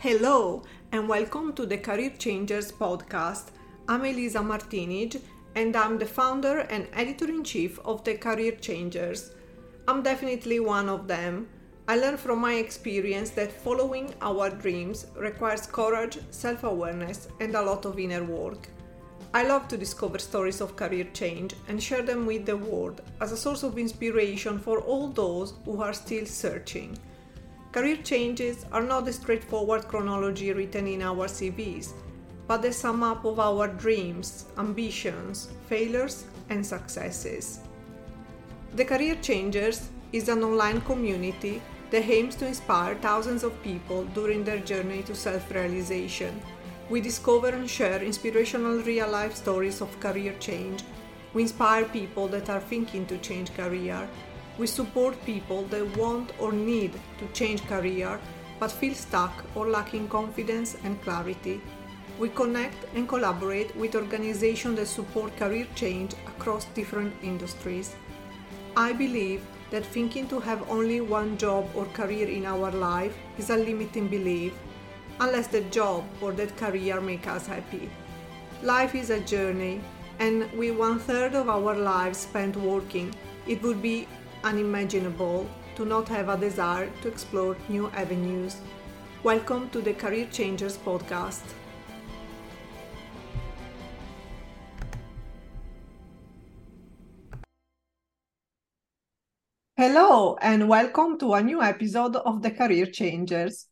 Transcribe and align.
Hello, 0.00 0.62
and 0.92 1.08
welcome 1.08 1.52
to 1.54 1.66
the 1.66 1.76
Career 1.76 2.10
Changers 2.10 2.70
podcast. 2.70 3.46
I'm 3.88 4.04
Elisa 4.04 4.38
Martinij, 4.38 5.20
and 5.56 5.74
I'm 5.74 5.98
the 5.98 6.06
founder 6.06 6.58
and 6.70 6.86
editor 6.92 7.28
in 7.28 7.42
chief 7.42 7.80
of 7.84 8.04
the 8.04 8.14
Career 8.14 8.52
Changers. 8.52 9.32
I'm 9.88 10.04
definitely 10.04 10.60
one 10.60 10.88
of 10.88 11.08
them. 11.08 11.48
I 11.88 11.96
learned 11.96 12.20
from 12.20 12.38
my 12.38 12.54
experience 12.54 13.30
that 13.30 13.50
following 13.50 14.14
our 14.22 14.50
dreams 14.50 15.06
requires 15.16 15.66
courage, 15.66 16.18
self 16.30 16.62
awareness, 16.62 17.26
and 17.40 17.56
a 17.56 17.62
lot 17.62 17.84
of 17.84 17.98
inner 17.98 18.22
work. 18.22 18.68
I 19.34 19.48
love 19.48 19.66
to 19.66 19.76
discover 19.76 20.20
stories 20.20 20.60
of 20.60 20.76
career 20.76 21.08
change 21.12 21.56
and 21.66 21.82
share 21.82 22.02
them 22.02 22.24
with 22.24 22.46
the 22.46 22.56
world 22.56 23.02
as 23.20 23.32
a 23.32 23.36
source 23.36 23.64
of 23.64 23.76
inspiration 23.76 24.60
for 24.60 24.78
all 24.78 25.08
those 25.08 25.54
who 25.64 25.82
are 25.82 25.92
still 25.92 26.24
searching. 26.24 26.96
Career 27.78 27.98
changes 27.98 28.66
are 28.72 28.82
not 28.82 29.06
a 29.06 29.12
straightforward 29.12 29.86
chronology 29.86 30.52
written 30.52 30.88
in 30.88 31.00
our 31.00 31.28
CVs, 31.28 31.92
but 32.48 32.60
the 32.60 32.72
sum 32.72 33.04
up 33.04 33.24
of 33.24 33.38
our 33.38 33.68
dreams, 33.68 34.46
ambitions, 34.58 35.50
failures, 35.68 36.24
and 36.50 36.66
successes. 36.66 37.60
The 38.74 38.84
Career 38.84 39.14
Changers 39.22 39.90
is 40.12 40.28
an 40.28 40.42
online 40.42 40.80
community 40.80 41.62
that 41.90 42.10
aims 42.10 42.34
to 42.36 42.48
inspire 42.48 42.96
thousands 42.96 43.44
of 43.44 43.62
people 43.62 44.02
during 44.06 44.42
their 44.42 44.58
journey 44.58 45.04
to 45.04 45.14
self 45.14 45.48
realization. 45.48 46.42
We 46.90 47.00
discover 47.00 47.50
and 47.50 47.70
share 47.70 48.02
inspirational 48.02 48.78
real 48.82 49.08
life 49.08 49.36
stories 49.36 49.80
of 49.80 50.00
career 50.00 50.34
change. 50.40 50.82
We 51.32 51.42
inspire 51.42 51.84
people 51.84 52.26
that 52.34 52.50
are 52.50 52.58
thinking 52.72 53.06
to 53.06 53.18
change 53.18 53.54
career 53.54 54.08
we 54.58 54.66
support 54.66 55.24
people 55.24 55.62
that 55.64 55.96
want 55.96 56.32
or 56.38 56.52
need 56.52 56.92
to 57.18 57.26
change 57.32 57.64
career 57.66 58.20
but 58.58 58.72
feel 58.72 58.94
stuck 58.94 59.44
or 59.54 59.68
lacking 59.68 60.08
confidence 60.08 60.76
and 60.84 61.00
clarity. 61.02 61.60
We 62.18 62.28
connect 62.30 62.84
and 62.94 63.08
collaborate 63.08 63.74
with 63.76 63.94
organizations 63.94 64.76
that 64.78 64.86
support 64.86 65.36
career 65.36 65.66
change 65.76 66.14
across 66.26 66.64
different 66.74 67.14
industries. 67.22 67.94
I 68.76 68.92
believe 68.92 69.42
that 69.70 69.86
thinking 69.86 70.26
to 70.28 70.40
have 70.40 70.68
only 70.68 71.00
one 71.00 71.38
job 71.38 71.68
or 71.76 71.84
career 71.86 72.28
in 72.28 72.46
our 72.46 72.72
life 72.72 73.16
is 73.38 73.50
a 73.50 73.56
limiting 73.56 74.08
belief, 74.08 74.52
unless 75.20 75.46
the 75.46 75.60
job 75.62 76.04
or 76.20 76.32
that 76.32 76.56
career 76.56 77.00
make 77.00 77.28
us 77.28 77.46
happy. 77.46 77.88
Life 78.62 78.96
is 78.96 79.10
a 79.10 79.20
journey, 79.20 79.80
and 80.18 80.50
with 80.52 80.76
one 80.76 80.98
third 80.98 81.34
of 81.34 81.48
our 81.48 81.76
lives 81.76 82.18
spent 82.18 82.56
working, 82.56 83.14
it 83.46 83.62
would 83.62 83.80
be 83.80 84.08
unimaginable 84.44 85.46
to 85.74 85.84
not 85.84 86.08
have 86.08 86.28
a 86.28 86.36
desire 86.36 86.90
to 87.02 87.08
explore 87.08 87.56
new 87.68 87.88
avenues. 87.90 88.56
Welcome 89.22 89.68
to 89.70 89.80
the 89.80 89.94
Career 89.94 90.26
Changers 90.30 90.76
podcast. 90.76 91.42
Hello, 99.76 100.36
and 100.40 100.68
welcome 100.68 101.18
to 101.18 101.34
a 101.34 101.42
new 101.42 101.62
episode 101.62 102.16
of 102.16 102.42
the 102.42 102.50
Career 102.50 102.86
Changers. 102.86 103.66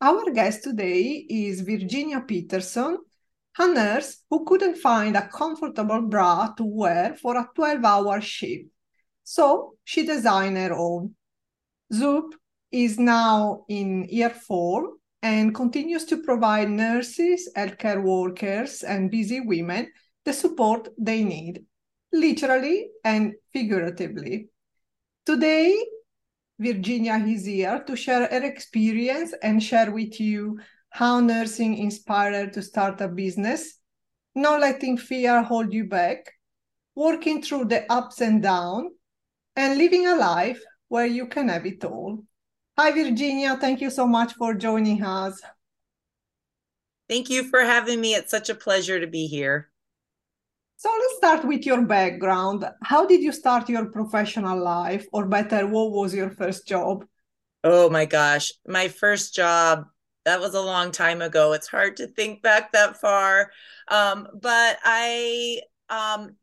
Our 0.00 0.30
guest 0.30 0.64
today 0.64 1.26
is 1.28 1.60
Virginia 1.60 2.20
Peterson, 2.20 2.98
a 3.58 3.68
nurse 3.68 4.22
who 4.30 4.44
couldn't 4.44 4.76
find 4.76 5.16
a 5.16 5.28
comfortable 5.28 6.02
bra 6.02 6.54
to 6.56 6.64
wear 6.64 7.14
for 7.20 7.36
a 7.36 7.48
12 7.54 7.84
hour 7.84 8.20
shift. 8.20 8.70
So 9.30 9.74
she 9.84 10.04
designed 10.04 10.56
her 10.56 10.74
own. 10.74 11.14
SWOOP 11.92 12.34
is 12.72 12.98
now 12.98 13.64
in 13.68 14.06
year 14.08 14.30
four 14.30 14.94
and 15.22 15.54
continues 15.54 16.04
to 16.06 16.24
provide 16.24 16.68
nurses, 16.68 17.48
healthcare 17.56 18.02
workers, 18.02 18.82
and 18.82 19.08
busy 19.08 19.38
women 19.38 19.86
the 20.24 20.32
support 20.32 20.88
they 20.98 21.22
need, 21.22 21.64
literally 22.12 22.88
and 23.04 23.34
figuratively. 23.52 24.48
Today, 25.24 25.78
Virginia 26.58 27.14
is 27.24 27.44
here 27.44 27.84
to 27.86 27.94
share 27.94 28.26
her 28.26 28.42
experience 28.42 29.32
and 29.44 29.62
share 29.62 29.92
with 29.92 30.18
you 30.18 30.58
how 30.88 31.20
nursing 31.20 31.76
inspired 31.76 32.34
her 32.34 32.46
to 32.48 32.62
start 32.62 33.00
a 33.00 33.06
business, 33.06 33.78
not 34.34 34.58
letting 34.60 34.96
fear 34.96 35.40
hold 35.40 35.72
you 35.72 35.84
back, 35.84 36.32
working 36.96 37.40
through 37.40 37.66
the 37.66 37.86
ups 37.92 38.20
and 38.20 38.42
downs, 38.42 38.90
and 39.60 39.76
living 39.76 40.06
a 40.06 40.16
life 40.16 40.60
where 40.88 41.04
you 41.04 41.26
can 41.26 41.48
have 41.48 41.66
it 41.66 41.84
all. 41.84 42.24
Hi, 42.78 42.92
Virginia. 42.92 43.58
Thank 43.60 43.82
you 43.82 43.90
so 43.90 44.06
much 44.06 44.32
for 44.32 44.54
joining 44.54 45.02
us. 45.02 45.42
Thank 47.10 47.28
you 47.28 47.44
for 47.44 47.60
having 47.60 48.00
me. 48.00 48.14
It's 48.14 48.30
such 48.30 48.48
a 48.48 48.54
pleasure 48.54 48.98
to 48.98 49.06
be 49.06 49.26
here. 49.26 49.68
So 50.76 50.88
let's 50.88 51.16
start 51.18 51.44
with 51.44 51.66
your 51.66 51.82
background. 51.82 52.64
How 52.82 53.04
did 53.04 53.20
you 53.20 53.32
start 53.32 53.68
your 53.68 53.84
professional 53.90 54.58
life? 54.58 55.06
Or 55.12 55.26
better, 55.26 55.66
what 55.66 55.92
was 55.92 56.14
your 56.14 56.30
first 56.30 56.66
job? 56.66 57.04
Oh 57.62 57.90
my 57.90 58.06
gosh. 58.06 58.50
My 58.66 58.88
first 58.88 59.34
job, 59.34 59.84
that 60.24 60.40
was 60.40 60.54
a 60.54 60.62
long 60.62 60.90
time 60.90 61.20
ago. 61.20 61.52
It's 61.52 61.68
hard 61.68 61.98
to 61.98 62.06
think 62.06 62.40
back 62.40 62.72
that 62.72 62.98
far. 62.98 63.50
Um, 63.88 64.26
but 64.40 64.78
I 64.82 65.60
um, 65.90 66.36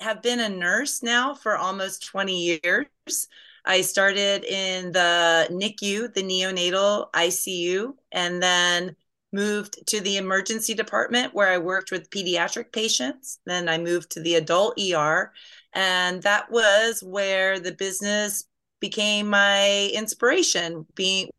have 0.00 0.22
been 0.22 0.40
a 0.40 0.48
nurse 0.48 1.02
now 1.02 1.34
for 1.34 1.56
almost 1.56 2.04
20 2.06 2.60
years. 2.62 3.28
I 3.64 3.80
started 3.80 4.44
in 4.44 4.92
the 4.92 5.48
NICU, 5.50 6.12
the 6.12 6.22
neonatal 6.22 7.10
ICU, 7.12 7.94
and 8.12 8.42
then 8.42 8.96
moved 9.32 9.86
to 9.86 10.00
the 10.00 10.16
emergency 10.16 10.74
department 10.74 11.34
where 11.34 11.48
I 11.48 11.58
worked 11.58 11.90
with 11.90 12.10
pediatric 12.10 12.72
patients. 12.72 13.38
Then 13.46 13.68
I 13.68 13.78
moved 13.78 14.10
to 14.10 14.20
the 14.20 14.34
adult 14.36 14.78
ER, 14.78 15.32
and 15.72 16.22
that 16.22 16.50
was 16.50 17.02
where 17.02 17.58
the 17.58 17.72
business 17.72 18.44
became 18.80 19.28
my 19.30 19.90
inspiration, 19.94 20.86
being 20.94 21.30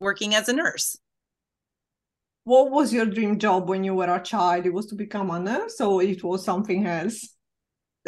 working 0.00 0.34
as 0.34 0.48
a 0.48 0.52
nurse. 0.52 0.98
What 2.44 2.70
was 2.70 2.92
your 2.92 3.06
dream 3.06 3.38
job 3.38 3.68
when 3.68 3.84
you 3.84 3.94
were 3.94 4.12
a 4.12 4.22
child? 4.22 4.66
It 4.66 4.72
was 4.72 4.86
to 4.86 4.94
become 4.94 5.30
a 5.30 5.38
nurse 5.38 5.80
or 5.80 6.02
it 6.02 6.24
was 6.24 6.44
something 6.44 6.86
else? 6.86 7.37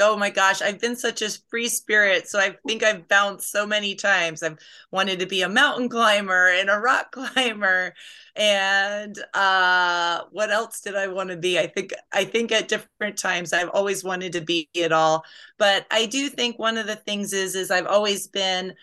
Oh 0.01 0.17
my 0.17 0.31
gosh, 0.31 0.63
I've 0.63 0.81
been 0.81 0.97
such 0.97 1.23
a 1.23 1.31
free 1.49 1.69
spirit. 1.69 2.29
So 2.29 2.39
I 2.39 2.57
think 2.67 2.83
I've 2.83 3.09
bounced 3.09 3.51
so 3.51 3.67
many 3.67 3.95
times. 3.95 4.43
I've 4.43 4.59
wanted 4.91 5.21
to 5.21 5.27
be 5.27 5.43
a 5.43 5.49
mountain 5.49 5.89
climber 5.89 6.49
and 6.49 6.71
a 6.71 6.79
rock 6.79 7.13
climber. 7.13 7.95
And 8.37 9.17
uh, 9.35 10.23
what 10.31 10.51
else 10.51 10.81
did 10.81 10.97
I 10.97 11.09
want 11.09 11.31
to 11.31 11.37
be? 11.37 11.59
I 11.59 11.67
think 11.67 11.93
I 12.13 12.25
think 12.25 12.53
at 12.53 12.69
different 12.69 13.19
times 13.19 13.53
I've 13.53 13.71
always 13.71 14.05
wanted 14.05 14.33
to 14.33 14.41
be 14.41 14.69
it 14.75 14.93
all. 14.93 15.25
But 15.59 15.87
I 15.91 16.07
do 16.07 16.29
think 16.29 16.59
one 16.59 16.79
of 16.79 16.87
the 16.87 16.97
things 16.97 17.33
is 17.33 17.55
is 17.55 17.71
I've 17.71 17.87
always 17.87 18.27
been 18.27 18.75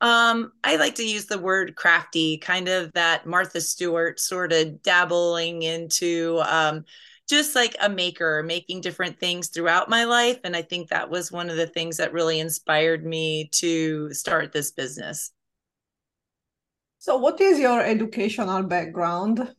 um, 0.00 0.52
I 0.64 0.76
like 0.76 0.94
to 0.96 1.06
use 1.06 1.26
the 1.26 1.38
word 1.38 1.76
crafty, 1.76 2.38
kind 2.38 2.68
of 2.68 2.92
that 2.94 3.26
Martha 3.26 3.60
Stewart 3.60 4.18
sort 4.18 4.52
of 4.52 4.82
dabbling 4.82 5.62
into 5.62 6.40
um, 6.46 6.84
just 7.30 7.54
like 7.54 7.76
a 7.80 7.88
maker, 7.88 8.42
making 8.42 8.80
different 8.80 9.18
things 9.18 9.48
throughout 9.48 9.88
my 9.88 10.04
life. 10.04 10.38
And 10.44 10.56
I 10.56 10.62
think 10.62 10.88
that 10.88 11.08
was 11.08 11.30
one 11.30 11.48
of 11.48 11.56
the 11.56 11.66
things 11.66 11.96
that 11.98 12.12
really 12.12 12.40
inspired 12.40 13.06
me 13.06 13.48
to 13.52 14.12
start 14.12 14.52
this 14.52 14.72
business. 14.72 15.30
So, 16.98 17.16
what 17.16 17.40
is 17.40 17.58
your 17.58 17.80
educational 17.80 18.62
background? 18.64 19.54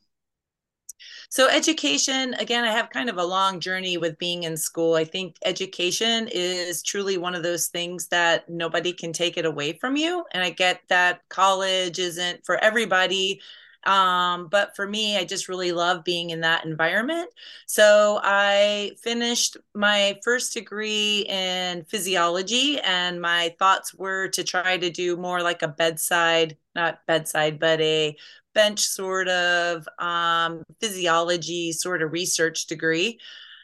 So, 1.29 1.47
education, 1.47 2.33
again, 2.35 2.65
I 2.65 2.71
have 2.71 2.89
kind 2.89 3.09
of 3.09 3.17
a 3.17 3.23
long 3.23 3.61
journey 3.61 3.97
with 3.97 4.19
being 4.19 4.43
in 4.43 4.57
school. 4.57 4.95
I 4.95 5.05
think 5.05 5.37
education 5.45 6.27
is 6.29 6.83
truly 6.83 7.17
one 7.17 7.35
of 7.35 7.41
those 7.41 7.67
things 7.67 8.07
that 8.07 8.49
nobody 8.49 8.91
can 8.91 9.13
take 9.13 9.37
it 9.37 9.45
away 9.45 9.73
from 9.73 9.95
you. 9.95 10.25
And 10.33 10.43
I 10.43 10.49
get 10.49 10.81
that 10.89 11.21
college 11.29 11.99
isn't 11.99 12.45
for 12.45 12.61
everybody 12.61 13.41
um, 13.85 14.47
but 14.47 14.75
for 14.75 14.87
me, 14.87 15.17
I 15.17 15.25
just 15.25 15.49
really 15.49 15.71
love 15.71 16.03
being 16.03 16.29
in 16.29 16.41
that 16.41 16.65
environment. 16.65 17.29
So 17.65 18.19
I 18.23 18.91
finished 19.01 19.57
my 19.73 20.19
first 20.23 20.53
degree 20.53 21.25
in 21.27 21.83
physiology, 21.85 22.79
and 22.79 23.21
my 23.21 23.55
thoughts 23.59 23.93
were 23.93 24.27
to 24.29 24.43
try 24.43 24.77
to 24.77 24.89
do 24.89 25.17
more 25.17 25.41
like 25.41 25.61
a 25.61 25.67
bedside, 25.67 26.57
not 26.75 27.05
bedside, 27.07 27.59
but 27.59 27.81
a 27.81 28.15
bench 28.53 28.81
sort 28.81 29.27
of 29.29 29.87
um, 29.99 30.63
physiology 30.79 31.71
sort 31.71 32.01
of 32.01 32.11
research 32.11 32.67
degree 32.67 33.19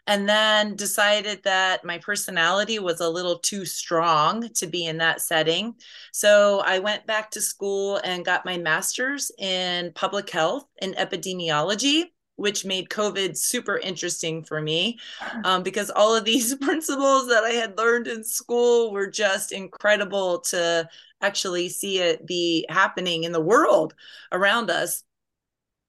and 0.07 0.27
then 0.27 0.75
decided 0.75 1.43
that 1.43 1.83
my 1.85 1.97
personality 1.99 2.79
was 2.79 3.01
a 3.01 3.09
little 3.09 3.39
too 3.39 3.65
strong 3.65 4.49
to 4.55 4.67
be 4.67 4.85
in 4.85 4.97
that 4.97 5.21
setting. 5.21 5.75
So 6.13 6.61
I 6.65 6.79
went 6.79 7.05
back 7.05 7.31
to 7.31 7.41
school 7.41 7.99
and 8.03 8.25
got 8.25 8.45
my 8.45 8.57
master's 8.57 9.31
in 9.37 9.91
public 9.93 10.29
health 10.29 10.65
and 10.81 10.95
epidemiology. 10.95 12.05
Which 12.39 12.65
made 12.65 12.89
COVID 12.89 13.35
super 13.35 13.77
interesting 13.79 14.43
for 14.43 14.61
me 14.61 14.99
um, 15.43 15.63
because 15.63 15.89
all 15.89 16.15
of 16.15 16.23
these 16.23 16.55
principles 16.61 17.27
that 17.29 17.43
I 17.43 17.49
had 17.51 17.77
learned 17.77 18.07
in 18.07 18.23
school 18.23 18.91
were 18.91 19.07
just 19.09 19.51
incredible 19.51 20.41
to 20.51 20.87
actually 21.21 21.67
see 21.69 21.97
it 21.99 22.27
be 22.27 22.63
happening 22.69 23.23
in 23.23 23.31
the 23.31 23.41
world 23.41 23.95
around 24.31 24.69
us 24.69 25.03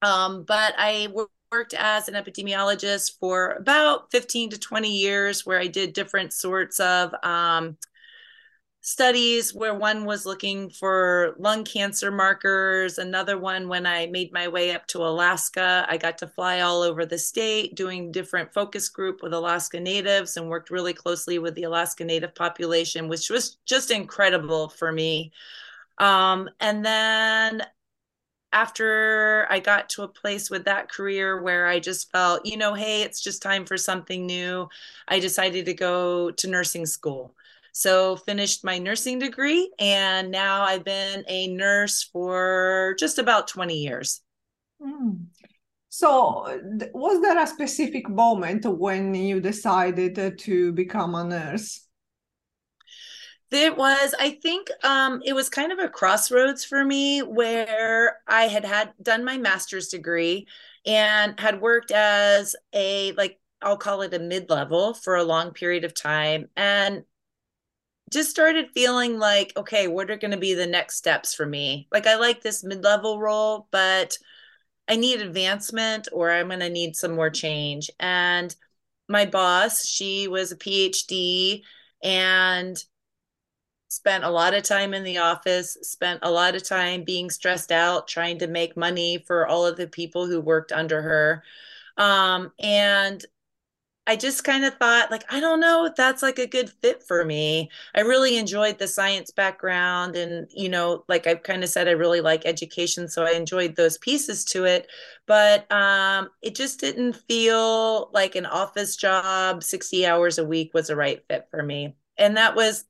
Um, 0.03 0.45
but 0.45 0.75
I 0.79 1.09
worked 1.53 1.75
as 1.75 2.09
an 2.09 2.15
epidemiologist 2.15 3.19
for 3.19 3.53
about 3.53 4.11
15 4.11 4.51
to 4.51 4.59
20 4.59 4.91
years, 4.91 5.47
where 5.47 5.59
I 5.59 5.67
did 5.67 5.93
different 5.93 6.33
sorts 6.33 6.79
of 6.81 7.15
um, 7.23 7.77
studies 8.81 9.55
where 9.55 9.75
one 9.75 10.05
was 10.05 10.25
looking 10.25 10.71
for 10.71 11.35
lung 11.39 11.65
cancer 11.65 12.11
markers 12.11 12.97
another 12.97 13.37
one 13.37 13.69
when 13.69 13.85
i 13.85 14.07
made 14.07 14.33
my 14.33 14.47
way 14.47 14.73
up 14.73 14.87
to 14.87 14.99
alaska 15.01 15.85
i 15.91 15.97
got 15.99 16.17
to 16.17 16.29
fly 16.29 16.61
all 16.61 16.81
over 16.81 17.05
the 17.05 17.19
state 17.19 17.75
doing 17.75 18.13
different 18.13 18.55
focus 18.55 18.89
group 18.89 19.21
with 19.21 19.35
alaska 19.35 19.79
natives 19.79 20.37
and 20.37 20.49
worked 20.49 20.71
really 20.71 20.95
closely 20.95 21.39
with 21.41 21.55
the 21.57 21.65
alaska 21.65 22.05
native 22.05 22.35
population 22.37 23.09
which 23.09 23.29
was 23.29 23.59
just 23.67 23.91
incredible 23.91 24.69
for 24.69 24.93
me. 24.93 25.33
Um, 25.99 26.49
and 26.61 26.85
then 26.85 27.63
after 28.53 29.47
I 29.51 29.61
got 29.61 29.89
to 29.91 30.03
a 30.03 30.09
place 30.09 30.51
with 30.51 30.65
that 30.65 30.91
career 30.91 31.43
where 31.43 31.67
I 31.67 31.81
just 31.81 32.11
felt, 32.11 32.47
you 32.47 32.57
know, 32.57 32.75
hey, 32.75 33.03
it's 33.03 33.21
just 33.21 33.43
time 33.43 33.67
for 33.67 33.77
something 33.77 34.27
new, 34.27 34.69
I 35.07 35.21
decided 35.21 35.67
to 35.67 35.75
go 35.75 36.31
to 36.31 36.49
nursing 36.49 36.87
school. 36.87 37.35
So 37.73 38.17
finished 38.17 38.65
my 38.65 38.79
nursing 38.79 39.19
degree 39.19 39.71
and 39.79 40.31
now 40.31 40.63
I've 40.63 40.85
been 40.85 41.25
a 41.29 41.49
nurse 41.49 42.03
for 42.03 42.97
just 42.99 43.19
about 43.19 43.49
20 43.49 43.77
years. 43.77 44.23
Mm. 44.81 45.27
So 45.91 46.61
was 46.93 47.21
there 47.23 47.43
a 47.43 47.47
specific 47.47 48.09
moment 48.09 48.65
when 48.67 49.15
you 49.15 49.41
decided 49.41 50.39
to 50.39 50.73
become 50.73 51.15
a 51.15 51.25
nurse? 51.25 51.88
There 53.51 53.75
was, 53.75 54.15
I 54.21 54.33
think, 54.43 54.69
um, 54.85 55.23
it 55.25 55.33
was 55.33 55.49
kind 55.49 55.73
of 55.73 55.79
a 55.79 55.89
crossroads 55.89 56.65
for 56.65 56.85
me 56.85 57.21
where 57.21 58.19
I 58.27 58.43
had 58.43 58.65
had 58.65 58.93
done 59.03 59.25
my 59.25 59.39
master's 59.39 59.89
degree 59.89 60.47
and 60.85 61.39
had 61.41 61.61
worked 61.61 61.91
as 61.91 62.55
a 62.75 63.13
like 63.13 63.39
I'll 63.63 63.77
call 63.77 64.03
it 64.03 64.15
a 64.15 64.19
mid 64.19 64.51
level 64.51 64.95
for 64.95 65.17
a 65.17 65.25
long 65.25 65.53
period 65.53 65.85
of 65.85 65.95
time, 65.95 66.49
and 66.57 67.05
just 68.11 68.31
started 68.31 68.71
feeling 68.73 69.19
like, 69.19 69.53
okay, 69.57 69.89
what 69.89 70.11
are 70.11 70.17
going 70.17 70.31
to 70.31 70.37
be 70.39 70.55
the 70.55 70.67
next 70.67 70.97
steps 70.97 71.35
for 71.35 71.45
me? 71.45 71.89
Like, 71.93 72.07
I 72.07 72.17
like 72.17 72.43
this 72.43 72.65
mid 72.65 72.83
level 72.83 73.19
role, 73.21 73.69
but 73.71 74.17
I 74.89 74.97
need 74.97 75.21
advancement 75.21 76.09
or 76.13 76.31
I'm 76.31 76.49
going 76.49 76.61
to 76.61 76.71
need 76.71 76.97
some 76.97 77.15
more 77.15 77.31
change. 77.31 77.91
And 78.01 78.55
my 79.09 79.27
boss, 79.27 79.87
she 79.87 80.29
was 80.29 80.53
a 80.53 80.57
PhD 80.57 81.63
and 82.03 82.83
spent 83.89 84.25
a 84.25 84.31
lot 84.31 84.55
of 84.55 84.63
time 84.63 84.95
in 84.95 85.03
the 85.05 85.19
office, 85.19 85.77
spent 85.83 86.21
a 86.23 86.31
lot 86.31 86.55
of 86.55 86.63
time 86.63 87.05
being 87.05 87.31
stressed 87.31 87.73
out, 87.73 88.09
trying 88.09 88.39
to 88.39 88.47
make 88.47 88.77
money 88.77 89.25
for 89.27 89.47
all 89.47 89.67
of 89.67 89.77
the 89.77 89.87
people 89.89 90.27
who 90.27 90.41
worked 90.41 90.73
under 90.73 91.03
her. 91.03 91.43
Um, 91.97 92.53
and 92.59 93.25
I 94.07 94.17
just 94.17 94.43
kind 94.43 94.65
of 94.65 94.75
thought, 94.79 95.11
like, 95.11 95.25
I 95.31 95.39
don't 95.39 95.61
know 95.61 95.85
if 95.85 95.95
that's 95.95 96.23
like 96.23 96.39
a 96.39 96.47
good 96.47 96.71
fit 96.81 97.03
for 97.03 97.27
me. 97.27 97.71
I 97.95 98.01
really 98.01 98.39
enjoyed 98.39 98.79
the 98.79 98.89
science 98.89 99.31
background. 99.31 100.17
And, 100.17 100.49
you 100.51 100.71
know, 100.71 101.05
like 101.09 101.27
I 101.27 101.35
kind 101.35 101.63
of 101.63 101.69
said, 101.69 101.89
I 101.89 101.91
really 101.91 102.23
like 102.23 102.47
education. 102.47 103.07
So 103.09 103.25
I 103.27 103.33
enjoyed 103.33 103.77
those 103.77 103.99
pieces 103.99 104.47
to 104.47 104.65
it. 104.65 104.89
But 105.27 105.71
um, 105.71 106.31
it 106.41 106.55
just 106.55 106.81
didn't 106.81 107.17
feel 107.29 108.11
like 108.15 108.35
an 108.35 108.47
office 108.47 108.97
job, 108.97 109.63
60 109.63 110.07
hours 110.07 110.39
a 110.39 110.45
week 110.45 110.73
was 110.73 110.89
a 110.89 110.97
right 110.97 111.23
fit 111.29 111.47
for 111.51 111.63
me. 111.63 111.95
And 112.17 112.39
that 112.39 112.57
was 112.57 112.87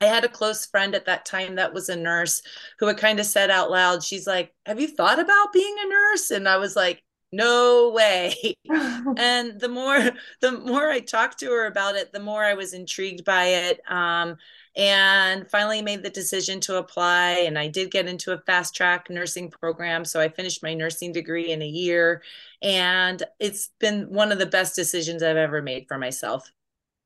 I 0.00 0.06
had 0.06 0.24
a 0.24 0.28
close 0.28 0.66
friend 0.66 0.94
at 0.94 1.06
that 1.06 1.24
time 1.24 1.54
that 1.56 1.72
was 1.72 1.88
a 1.88 1.96
nurse 1.96 2.42
who 2.78 2.86
had 2.86 2.98
kind 2.98 3.18
of 3.18 3.26
said 3.26 3.50
out 3.50 3.70
loud, 3.70 4.02
she's 4.02 4.26
like, 4.26 4.54
Have 4.66 4.80
you 4.80 4.88
thought 4.88 5.18
about 5.18 5.52
being 5.52 5.76
a 5.78 5.88
nurse? 5.88 6.30
And 6.30 6.48
I 6.48 6.58
was 6.58 6.76
like, 6.76 7.02
no 7.32 7.90
way 7.94 8.34
and 9.16 9.60
the 9.60 9.68
more 9.68 9.98
the 10.40 10.52
more 10.60 10.88
i 10.88 11.00
talked 11.00 11.38
to 11.38 11.46
her 11.46 11.66
about 11.66 11.96
it 11.96 12.12
the 12.12 12.20
more 12.20 12.44
i 12.44 12.54
was 12.54 12.72
intrigued 12.72 13.24
by 13.24 13.44
it 13.46 13.80
um, 13.88 14.36
and 14.76 15.50
finally 15.50 15.82
made 15.82 16.02
the 16.02 16.10
decision 16.10 16.60
to 16.60 16.76
apply 16.76 17.32
and 17.32 17.58
i 17.58 17.66
did 17.66 17.90
get 17.90 18.06
into 18.06 18.32
a 18.32 18.38
fast 18.38 18.74
track 18.74 19.10
nursing 19.10 19.50
program 19.50 20.04
so 20.04 20.20
i 20.20 20.28
finished 20.28 20.62
my 20.62 20.72
nursing 20.72 21.12
degree 21.12 21.50
in 21.50 21.62
a 21.62 21.66
year 21.66 22.22
and 22.62 23.24
it's 23.40 23.70
been 23.80 24.04
one 24.10 24.30
of 24.30 24.38
the 24.38 24.46
best 24.46 24.76
decisions 24.76 25.22
i've 25.22 25.36
ever 25.36 25.60
made 25.60 25.86
for 25.88 25.98
myself 25.98 26.48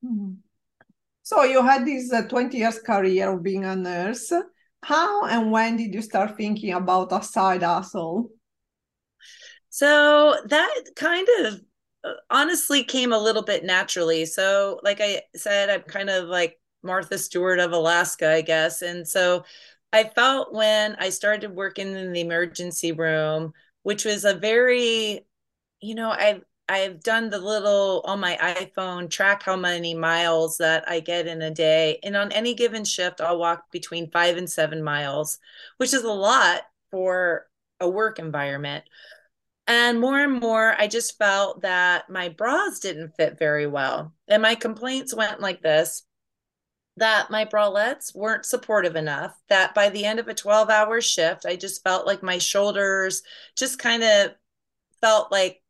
mm-hmm. 0.05 0.33
So 1.23 1.43
you 1.43 1.61
had 1.63 1.85
this 1.85 2.11
uh, 2.11 2.23
20 2.23 2.57
years 2.57 2.79
career 2.79 3.31
of 3.31 3.43
being 3.43 3.65
a 3.65 3.75
nurse 3.75 4.31
how 4.83 5.25
and 5.25 5.51
when 5.51 5.77
did 5.77 5.93
you 5.93 6.01
start 6.01 6.35
thinking 6.37 6.73
about 6.73 7.11
a 7.11 7.23
side 7.23 7.63
hustle 7.63 8.29
so 9.69 10.35
that 10.47 10.83
kind 10.95 11.27
of 11.39 11.61
uh, 12.03 12.13
honestly 12.29 12.83
came 12.83 13.13
a 13.13 13.19
little 13.19 13.43
bit 13.43 13.63
naturally. 13.63 14.25
So, 14.25 14.79
like 14.83 14.99
I 15.01 15.21
said, 15.35 15.69
I'm 15.69 15.83
kind 15.83 16.09
of 16.09 16.27
like 16.27 16.59
Martha 16.83 17.17
Stewart 17.17 17.59
of 17.59 17.71
Alaska, 17.71 18.31
I 18.33 18.41
guess. 18.41 18.81
And 18.81 19.07
so 19.07 19.45
I 19.93 20.05
felt 20.05 20.53
when 20.53 20.95
I 20.95 21.09
started 21.09 21.55
working 21.55 21.95
in 21.95 22.11
the 22.11 22.21
emergency 22.21 22.91
room, 22.91 23.53
which 23.83 24.03
was 24.03 24.25
a 24.25 24.33
very, 24.33 25.25
you 25.79 25.95
know, 25.95 26.09
I've 26.09 26.43
I've 26.71 27.03
done 27.03 27.29
the 27.29 27.37
little 27.37 28.01
on 28.05 28.21
my 28.21 28.37
iPhone 28.41 29.09
track 29.09 29.43
how 29.43 29.57
many 29.57 29.93
miles 29.93 30.55
that 30.59 30.85
I 30.87 31.01
get 31.01 31.27
in 31.27 31.41
a 31.41 31.51
day. 31.51 31.99
And 32.01 32.15
on 32.15 32.31
any 32.31 32.53
given 32.53 32.85
shift, 32.85 33.19
I'll 33.19 33.37
walk 33.37 33.69
between 33.71 34.09
five 34.09 34.37
and 34.37 34.49
seven 34.49 34.81
miles, 34.81 35.37
which 35.75 35.93
is 35.93 36.03
a 36.03 36.11
lot 36.13 36.61
for 36.89 37.47
a 37.81 37.89
work 37.89 38.19
environment. 38.19 38.85
And 39.67 39.99
more 39.99 40.17
and 40.21 40.39
more, 40.39 40.73
I 40.79 40.87
just 40.87 41.17
felt 41.17 41.61
that 41.63 42.09
my 42.09 42.29
bras 42.29 42.79
didn't 42.79 43.17
fit 43.17 43.37
very 43.37 43.67
well. 43.67 44.13
And 44.29 44.41
my 44.41 44.55
complaints 44.55 45.13
went 45.13 45.41
like 45.41 45.61
this 45.61 46.03
that 46.95 47.29
my 47.29 47.43
bralettes 47.43 48.15
weren't 48.15 48.45
supportive 48.45 48.95
enough, 48.95 49.35
that 49.49 49.73
by 49.75 49.89
the 49.89 50.05
end 50.05 50.19
of 50.19 50.29
a 50.29 50.33
12 50.33 50.69
hour 50.69 51.01
shift, 51.01 51.45
I 51.45 51.57
just 51.57 51.83
felt 51.83 52.07
like 52.07 52.23
my 52.23 52.37
shoulders 52.37 53.23
just 53.57 53.77
kind 53.77 54.03
of 54.03 54.31
felt 55.01 55.33
like 55.33 55.60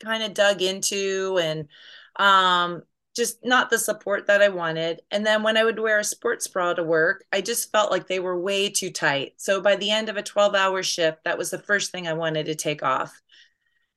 kind 0.00 0.22
of 0.22 0.34
dug 0.34 0.62
into 0.62 1.38
and 1.40 1.68
um 2.16 2.82
just 3.16 3.38
not 3.42 3.70
the 3.70 3.78
support 3.78 4.26
that 4.26 4.42
I 4.42 4.50
wanted. 4.50 5.00
And 5.10 5.24
then 5.24 5.42
when 5.42 5.56
I 5.56 5.64
would 5.64 5.78
wear 5.78 5.98
a 5.98 6.04
sports 6.04 6.46
bra 6.46 6.74
to 6.74 6.84
work, 6.84 7.24
I 7.32 7.40
just 7.40 7.72
felt 7.72 7.90
like 7.90 8.06
they 8.06 8.20
were 8.20 8.38
way 8.38 8.68
too 8.68 8.90
tight. 8.90 9.32
So 9.38 9.60
by 9.62 9.76
the 9.76 9.90
end 9.90 10.10
of 10.10 10.18
a 10.18 10.22
12 10.22 10.54
hour 10.54 10.82
shift, 10.82 11.24
that 11.24 11.38
was 11.38 11.50
the 11.50 11.58
first 11.58 11.90
thing 11.90 12.06
I 12.06 12.12
wanted 12.12 12.44
to 12.46 12.54
take 12.54 12.82
off. 12.82 13.18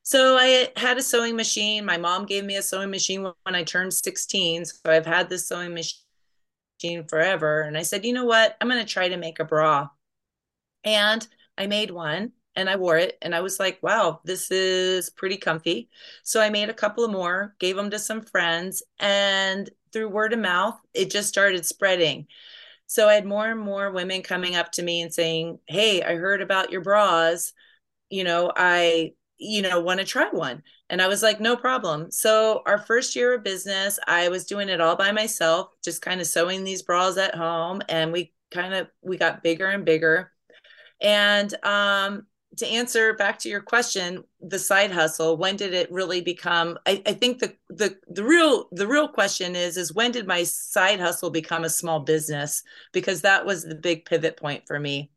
So 0.04 0.38
I 0.40 0.72
had 0.78 0.98
a 0.98 1.04
sewing 1.04 1.36
machine. 1.36 1.86
My 1.86 1.98
mom 1.98 2.26
gave 2.26 2.46
me 2.46 2.56
a 2.56 2.64
sewing 2.64 2.90
machine 2.90 3.24
when 3.24 3.56
I 3.56 3.64
turned 3.64 3.94
16. 3.94 4.66
So 4.66 4.80
I've 4.86 5.06
had 5.06 5.30
this 5.30 5.48
sewing 5.48 5.74
machine 5.74 7.04
forever. 7.08 7.62
And 7.62 7.78
I 7.78 7.84
said, 7.84 8.06
you 8.06 8.14
know 8.14 8.26
what? 8.26 8.56
I'm 8.60 8.70
going 8.70 8.84
to 8.84 8.92
try 8.92 9.10
to 9.10 9.18
make 9.18 9.40
a 9.40 9.46
bra. 9.46 9.90
And 10.86 11.28
I 11.58 11.68
made 11.68 11.92
one 11.92 12.32
and 12.60 12.70
I 12.70 12.76
wore 12.76 12.98
it 12.98 13.18
and 13.22 13.34
I 13.36 13.42
was 13.42 13.60
like, 13.60 13.82
wow, 13.84 14.22
this 14.26 14.52
is 14.52 15.10
pretty 15.10 15.38
comfy. 15.38 15.90
So 16.24 16.42
I 16.42 16.50
made 16.50 16.70
a 16.70 16.74
couple 16.74 17.06
of 17.06 17.12
more, 17.12 17.56
gave 17.60 17.76
them 17.76 17.90
to 17.92 18.00
some 18.00 18.22
friends, 18.22 18.84
and 19.00 19.70
through 19.94 20.10
word 20.10 20.34
of 20.34 20.40
mouth, 20.40 20.80
it 20.94 21.10
just 21.12 21.30
started 21.30 21.66
spreading. 21.66 22.28
So 22.88 23.08
I 23.10 23.16
had 23.16 23.26
more 23.26 23.50
and 23.50 23.60
more 23.60 23.92
women 23.92 24.22
coming 24.24 24.56
up 24.56 24.72
to 24.74 24.84
me 24.84 25.02
and 25.02 25.14
saying, 25.14 25.60
"Hey, 25.68 26.04
I 26.04 26.16
heard 26.16 26.42
about 26.42 26.72
your 26.72 26.82
bras. 26.82 27.54
You 28.10 28.24
know, 28.24 28.52
I 28.56 29.14
you 29.38 29.62
know, 29.62 29.80
want 29.82 30.00
to 30.02 30.06
try 30.06 30.30
one." 30.32 30.64
And 30.90 31.02
I 31.02 31.08
was 31.08 31.24
like, 31.24 31.40
"No 31.40 31.56
problem." 31.58 32.12
So 32.12 32.64
our 32.66 32.78
first 32.80 33.16
year 33.16 33.34
of 33.36 33.44
business, 33.44 34.00
I 34.08 34.30
was 34.30 34.46
doing 34.46 34.70
it 34.70 34.82
all 34.82 34.96
by 34.96 35.12
myself, 35.12 35.70
just 35.84 36.02
kind 36.02 36.22
of 36.22 36.28
sewing 36.28 36.64
these 36.64 36.84
bras 36.84 37.18
at 37.18 37.36
home 37.36 37.82
and 37.90 38.12
we 38.12 38.34
kind 38.52 38.74
of 38.74 38.88
we 39.02 39.18
got 39.18 39.44
bigger 39.44 39.68
and 39.68 39.86
bigger. 39.86 40.32
And 41.02 41.54
um 41.66 42.28
to 42.58 42.68
answer 42.68 43.14
back 43.14 43.40
to 43.40 43.50
your 43.50 43.62
question, 43.62 44.24
the 44.42 44.60
side 44.60 44.92
hustle, 44.92 45.38
when 45.38 45.56
did 45.56 45.74
it 45.74 45.92
really 45.92 46.22
become? 46.22 46.78
I, 46.86 47.02
I, 47.06 47.14
think 47.14 47.40
the 47.40 47.54
the 47.70 47.98
the 48.08 48.24
real 48.24 48.68
the 48.72 48.88
real 48.88 49.08
question 49.08 49.56
is 49.56 49.78
is 49.78 49.94
when 49.94 50.12
did 50.12 50.28
my 50.28 50.44
side 50.44 51.00
hustle 51.00 51.30
become 51.30 51.64
a 51.64 51.70
small 51.70 52.00
business? 52.00 52.64
Because 52.92 53.22
that 53.22 53.46
was 53.46 53.64
the 53.64 53.76
big 53.76 54.06
pivot 54.06 54.38
point 54.38 54.64
for 54.68 54.80
me. 54.80 55.12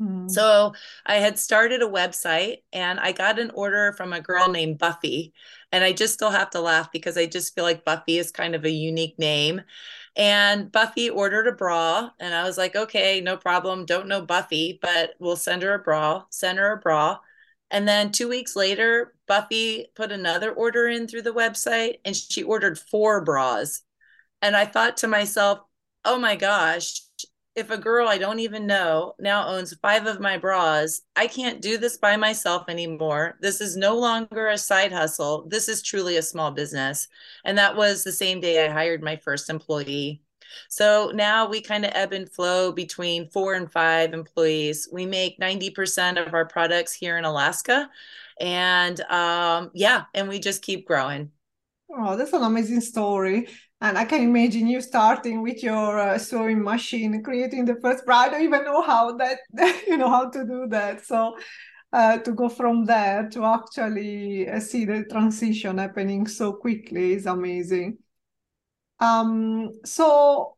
Mm. 0.00 0.30
So 0.30 0.74
I 1.06 1.16
had 1.16 1.38
started 1.38 1.82
a 1.82 1.88
website 1.88 2.58
and 2.72 3.00
I 3.00 3.12
got 3.12 3.38
an 3.38 3.50
order 3.54 3.92
from 3.94 4.12
a 4.12 4.20
girl 4.20 4.48
named 4.48 4.78
Buffy. 4.78 5.32
And 5.72 5.82
I 5.82 5.92
just 5.92 6.14
still 6.14 6.30
have 6.30 6.50
to 6.50 6.60
laugh 6.60 6.92
because 6.92 7.16
I 7.16 7.26
just 7.26 7.54
feel 7.54 7.64
like 7.64 7.84
Buffy 7.84 8.18
is 8.18 8.30
kind 8.30 8.54
of 8.54 8.64
a 8.64 8.70
unique 8.70 9.18
name. 9.18 9.62
And 10.16 10.72
Buffy 10.72 11.10
ordered 11.10 11.46
a 11.46 11.52
bra, 11.52 12.10
and 12.18 12.34
I 12.34 12.44
was 12.44 12.56
like, 12.56 12.74
okay, 12.74 13.20
no 13.20 13.36
problem. 13.36 13.84
Don't 13.84 14.08
know 14.08 14.22
Buffy, 14.22 14.78
but 14.80 15.14
we'll 15.18 15.36
send 15.36 15.62
her 15.62 15.74
a 15.74 15.78
bra, 15.78 16.24
send 16.30 16.58
her 16.58 16.72
a 16.72 16.78
bra. 16.78 17.18
And 17.70 17.86
then 17.86 18.12
two 18.12 18.28
weeks 18.28 18.56
later, 18.56 19.14
Buffy 19.26 19.88
put 19.94 20.12
another 20.12 20.52
order 20.52 20.88
in 20.88 21.06
through 21.06 21.22
the 21.22 21.34
website 21.34 21.98
and 22.04 22.16
she 22.16 22.42
ordered 22.42 22.78
four 22.78 23.22
bras. 23.24 23.82
And 24.40 24.56
I 24.56 24.64
thought 24.66 24.98
to 24.98 25.08
myself, 25.08 25.60
oh 26.04 26.18
my 26.18 26.36
gosh, 26.36 27.00
if 27.56 27.70
a 27.70 27.78
girl 27.78 28.06
I 28.06 28.18
don't 28.18 28.38
even 28.38 28.66
know 28.66 29.14
now 29.18 29.48
owns 29.48 29.74
five 29.80 30.06
of 30.06 30.20
my 30.20 30.36
bras, 30.36 31.00
I 31.16 31.26
can't 31.26 31.62
do 31.62 31.78
this 31.78 31.96
by 31.96 32.16
myself 32.16 32.68
anymore. 32.68 33.38
This 33.40 33.62
is 33.62 33.76
no 33.76 33.96
longer 33.98 34.48
a 34.48 34.58
side 34.58 34.92
hustle. 34.92 35.46
This 35.48 35.68
is 35.68 35.82
truly 35.82 36.18
a 36.18 36.22
small 36.22 36.50
business. 36.50 37.08
And 37.44 37.56
that 37.56 37.74
was 37.74 38.04
the 38.04 38.12
same 38.12 38.40
day 38.40 38.64
I 38.64 38.70
hired 38.70 39.02
my 39.02 39.16
first 39.16 39.48
employee. 39.48 40.20
So 40.68 41.10
now 41.14 41.48
we 41.48 41.60
kind 41.60 41.84
of 41.84 41.92
ebb 41.94 42.12
and 42.12 42.30
flow 42.30 42.72
between 42.72 43.30
four 43.30 43.54
and 43.54 43.72
five 43.72 44.12
employees. 44.12 44.88
We 44.92 45.06
make 45.06 45.40
90% 45.40 46.24
of 46.24 46.34
our 46.34 46.44
products 46.44 46.92
here 46.92 47.16
in 47.16 47.24
Alaska. 47.24 47.88
And 48.38 49.00
um, 49.02 49.70
yeah, 49.74 50.04
and 50.14 50.28
we 50.28 50.38
just 50.38 50.62
keep 50.62 50.86
growing. 50.86 51.30
Oh, 51.90 52.16
that's 52.16 52.32
an 52.32 52.42
amazing 52.42 52.80
story. 52.82 53.48
And 53.80 53.98
I 53.98 54.04
can 54.06 54.22
imagine 54.22 54.66
you 54.66 54.80
starting 54.80 55.42
with 55.42 55.62
your 55.62 55.98
uh, 55.98 56.18
sewing 56.18 56.62
machine, 56.62 57.22
creating 57.22 57.66
the 57.66 57.76
first. 57.76 58.04
I 58.08 58.30
don't 58.30 58.42
even 58.42 58.64
know 58.64 58.80
how 58.80 59.16
that, 59.18 59.40
you 59.86 59.98
know, 59.98 60.08
how 60.08 60.30
to 60.30 60.44
do 60.46 60.66
that. 60.70 61.04
So 61.04 61.36
uh, 61.92 62.18
to 62.18 62.32
go 62.32 62.48
from 62.48 62.86
there 62.86 63.28
to 63.30 63.44
actually 63.44 64.48
uh, 64.48 64.60
see 64.60 64.86
the 64.86 65.04
transition 65.04 65.78
happening 65.78 66.26
so 66.26 66.54
quickly 66.54 67.12
is 67.12 67.26
amazing. 67.26 67.98
Um, 68.98 69.72
so 69.84 70.56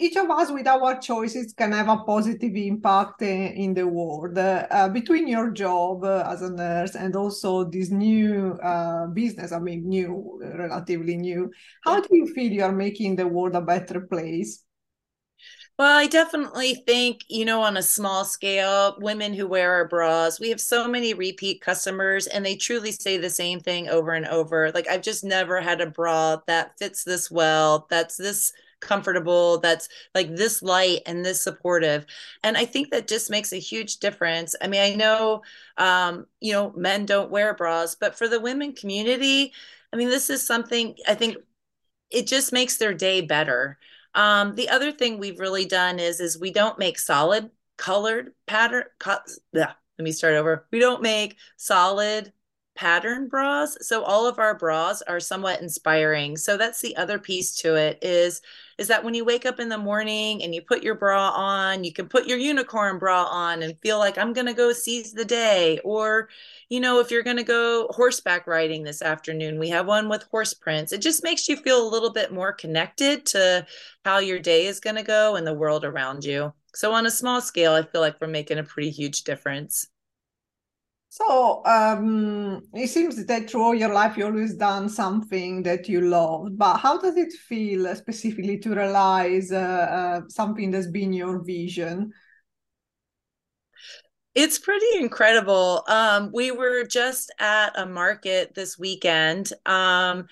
each 0.00 0.16
of 0.16 0.30
us 0.30 0.50
with 0.50 0.66
our 0.66 0.98
choices 0.98 1.52
can 1.52 1.72
have 1.72 1.88
a 1.88 1.98
positive 1.98 2.54
impact 2.56 3.22
in 3.22 3.74
the 3.74 3.86
world 3.86 4.36
uh, 4.38 4.88
between 4.88 5.28
your 5.28 5.50
job 5.50 6.02
uh, 6.04 6.24
as 6.26 6.42
a 6.42 6.50
nurse 6.50 6.94
and 6.94 7.14
also 7.14 7.64
this 7.64 7.90
new 7.90 8.52
uh, 8.62 9.06
business 9.08 9.52
i 9.52 9.58
mean 9.58 9.88
new 9.88 10.40
relatively 10.56 11.16
new 11.16 11.50
how 11.84 12.00
do 12.00 12.08
you 12.16 12.26
feel 12.34 12.50
you 12.50 12.62
are 12.62 12.72
making 12.72 13.14
the 13.14 13.26
world 13.26 13.54
a 13.54 13.60
better 13.60 14.00
place 14.00 14.64
well, 15.78 15.96
I 15.96 16.08
definitely 16.08 16.74
think, 16.86 17.22
you 17.28 17.46
know, 17.46 17.62
on 17.62 17.78
a 17.78 17.82
small 17.82 18.26
scale, 18.26 18.98
women 19.00 19.32
who 19.32 19.46
wear 19.46 19.72
our 19.72 19.88
bras, 19.88 20.38
we 20.38 20.50
have 20.50 20.60
so 20.60 20.86
many 20.86 21.14
repeat 21.14 21.62
customers 21.62 22.26
and 22.26 22.44
they 22.44 22.54
truly 22.54 22.92
say 22.92 23.16
the 23.16 23.30
same 23.30 23.60
thing 23.60 23.88
over 23.88 24.12
and 24.12 24.26
over. 24.26 24.70
Like, 24.72 24.88
I've 24.88 25.00
just 25.00 25.24
never 25.24 25.58
had 25.58 25.80
a 25.80 25.86
bra 25.86 26.36
that 26.46 26.76
fits 26.78 27.02
this 27.02 27.30
well, 27.30 27.86
that's 27.88 28.18
this 28.18 28.52
comfortable 28.80 29.58
that's 29.58 29.88
like 30.14 30.34
this 30.36 30.62
light 30.62 31.00
and 31.06 31.24
this 31.24 31.42
supportive. 31.42 32.06
And 32.42 32.56
i 32.56 32.64
think 32.64 32.90
that 32.90 33.08
just 33.08 33.30
makes 33.30 33.52
a 33.52 33.56
huge 33.56 33.98
difference. 33.98 34.54
I 34.60 34.68
mean 34.68 34.80
i 34.82 34.94
know 34.94 35.42
um 35.78 36.26
you 36.40 36.52
know 36.52 36.72
men 36.76 37.06
don't 37.06 37.30
wear 37.30 37.54
bras 37.54 37.94
but 37.94 38.16
for 38.16 38.28
the 38.28 38.40
women 38.40 38.72
community 38.72 39.52
i 39.92 39.96
mean 39.96 40.08
this 40.08 40.30
is 40.30 40.46
something 40.46 40.94
i 41.08 41.14
think 41.14 41.36
it 42.10 42.26
just 42.26 42.52
makes 42.52 42.76
their 42.76 42.94
day 42.94 43.20
better. 43.20 43.78
Um 44.14 44.54
the 44.56 44.68
other 44.68 44.92
thing 44.92 45.18
we've 45.18 45.40
really 45.40 45.64
done 45.66 45.98
is 45.98 46.20
is 46.20 46.38
we 46.38 46.50
don't 46.52 46.78
make 46.78 46.98
solid 46.98 47.50
colored 47.76 48.32
pattern 48.46 48.84
co- 48.98 49.18
let 50.00 50.04
me 50.04 50.12
start 50.12 50.34
over. 50.34 50.66
We 50.72 50.78
don't 50.80 51.02
make 51.02 51.36
solid 51.56 52.32
pattern 52.80 53.28
bras 53.28 53.76
so 53.82 54.02
all 54.02 54.26
of 54.26 54.38
our 54.38 54.54
bras 54.54 55.02
are 55.02 55.20
somewhat 55.20 55.60
inspiring. 55.60 56.34
So 56.34 56.56
that's 56.56 56.80
the 56.80 56.96
other 56.96 57.18
piece 57.18 57.54
to 57.56 57.74
it 57.74 57.98
is 58.00 58.40
is 58.78 58.88
that 58.88 59.04
when 59.04 59.12
you 59.12 59.22
wake 59.22 59.44
up 59.44 59.60
in 59.60 59.68
the 59.68 59.76
morning 59.76 60.42
and 60.42 60.54
you 60.54 60.62
put 60.62 60.82
your 60.82 60.94
bra 60.94 61.28
on 61.28 61.84
you 61.84 61.92
can 61.92 62.08
put 62.08 62.26
your 62.26 62.38
unicorn 62.38 62.98
bra 62.98 63.24
on 63.24 63.62
and 63.62 63.78
feel 63.80 63.98
like 63.98 64.16
i'm 64.16 64.32
going 64.32 64.46
to 64.46 64.54
go 64.54 64.72
seize 64.72 65.12
the 65.12 65.26
day 65.26 65.78
or 65.84 66.30
you 66.70 66.80
know 66.80 67.00
if 67.00 67.10
you're 67.10 67.22
going 67.22 67.36
to 67.36 67.42
go 67.42 67.86
horseback 67.90 68.46
riding 68.46 68.82
this 68.82 69.02
afternoon 69.02 69.58
we 69.58 69.68
have 69.68 69.86
one 69.86 70.08
with 70.08 70.22
horse 70.30 70.54
prints. 70.54 70.92
It 70.92 71.02
just 71.02 71.22
makes 71.22 71.50
you 71.50 71.56
feel 71.56 71.86
a 71.86 71.92
little 71.92 72.12
bit 72.12 72.32
more 72.32 72.54
connected 72.54 73.26
to 73.26 73.66
how 74.06 74.20
your 74.20 74.38
day 74.38 74.64
is 74.64 74.80
going 74.80 74.96
to 74.96 75.02
go 75.02 75.36
and 75.36 75.46
the 75.46 75.52
world 75.52 75.84
around 75.84 76.24
you. 76.24 76.54
So 76.74 76.94
on 76.94 77.04
a 77.04 77.10
small 77.10 77.42
scale 77.42 77.74
i 77.74 77.82
feel 77.82 78.00
like 78.00 78.16
we're 78.20 78.28
making 78.28 78.58
a 78.58 78.64
pretty 78.64 78.90
huge 78.90 79.24
difference 79.24 79.86
so 81.10 81.64
um, 81.66 82.62
it 82.72 82.86
seems 82.86 83.24
that 83.26 83.50
through 83.50 83.74
your 83.74 83.92
life 83.92 84.16
you 84.16 84.24
always 84.24 84.54
done 84.54 84.88
something 84.88 85.64
that 85.64 85.88
you 85.88 86.02
love. 86.02 86.56
But 86.56 86.76
how 86.76 86.98
does 86.98 87.16
it 87.16 87.32
feel 87.32 87.92
specifically 87.96 88.58
to 88.58 88.70
realize 88.74 89.50
uh, 89.50 89.56
uh, 89.58 90.20
something 90.28 90.70
that's 90.70 90.86
been 90.86 91.12
your 91.12 91.42
vision? 91.42 92.12
It's 94.36 94.60
pretty 94.60 94.86
incredible. 95.00 95.82
Um, 95.88 96.30
we 96.32 96.52
were 96.52 96.84
just 96.84 97.32
at 97.40 97.76
a 97.76 97.86
market 97.86 98.54
this 98.54 98.78
weekend. 98.78 99.52
Um, 99.66 100.28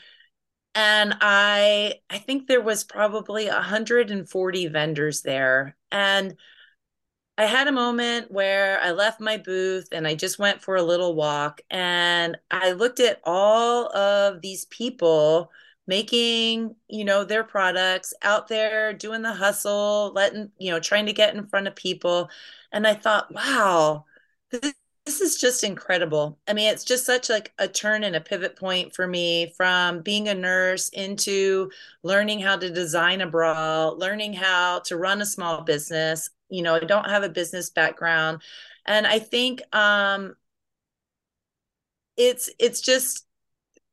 and 0.76 1.16
I 1.20 1.94
I 2.08 2.18
think 2.18 2.46
there 2.46 2.60
was 2.60 2.84
probably 2.84 3.48
140 3.48 4.68
vendors 4.68 5.22
there. 5.22 5.76
And 5.90 6.36
I 7.38 7.44
had 7.46 7.68
a 7.68 7.72
moment 7.72 8.32
where 8.32 8.80
I 8.80 8.90
left 8.90 9.20
my 9.20 9.36
booth 9.36 9.88
and 9.92 10.08
I 10.08 10.16
just 10.16 10.40
went 10.40 10.60
for 10.60 10.74
a 10.76 10.82
little 10.82 11.14
walk 11.14 11.60
and 11.70 12.36
I 12.50 12.72
looked 12.72 12.98
at 12.98 13.20
all 13.24 13.94
of 13.96 14.42
these 14.42 14.64
people 14.66 15.52
making, 15.86 16.74
you 16.88 17.04
know, 17.04 17.24
their 17.24 17.44
products 17.44 18.12
out 18.22 18.48
there 18.48 18.92
doing 18.92 19.22
the 19.22 19.32
hustle, 19.32 20.12
letting, 20.16 20.50
you 20.58 20.72
know, 20.72 20.80
trying 20.80 21.06
to 21.06 21.12
get 21.12 21.34
in 21.36 21.46
front 21.46 21.68
of 21.68 21.76
people. 21.76 22.28
And 22.72 22.86
I 22.88 22.94
thought, 22.94 23.32
wow, 23.32 24.04
this, 24.50 24.74
this 25.06 25.20
is 25.20 25.40
just 25.40 25.62
incredible. 25.64 26.38
I 26.48 26.54
mean, 26.54 26.70
it's 26.72 26.84
just 26.84 27.06
such 27.06 27.30
like 27.30 27.52
a 27.58 27.68
turn 27.68 28.02
and 28.04 28.16
a 28.16 28.20
pivot 28.20 28.56
point 28.56 28.94
for 28.96 29.06
me 29.06 29.54
from 29.56 30.02
being 30.02 30.28
a 30.28 30.34
nurse 30.34 30.88
into 30.90 31.70
learning 32.02 32.40
how 32.40 32.56
to 32.56 32.68
design 32.70 33.20
a 33.20 33.26
bra, 33.28 33.90
learning 33.90 34.34
how 34.34 34.80
to 34.80 34.96
run 34.96 35.22
a 35.22 35.26
small 35.26 35.62
business, 35.62 36.30
you 36.48 36.62
know, 36.62 36.74
I 36.74 36.80
don't 36.80 37.08
have 37.08 37.22
a 37.22 37.28
business 37.28 37.70
background. 37.70 38.42
And 38.86 39.06
I 39.06 39.18
think 39.18 39.62
um 39.74 40.34
it's 42.16 42.50
it's 42.58 42.80
just 42.80 43.26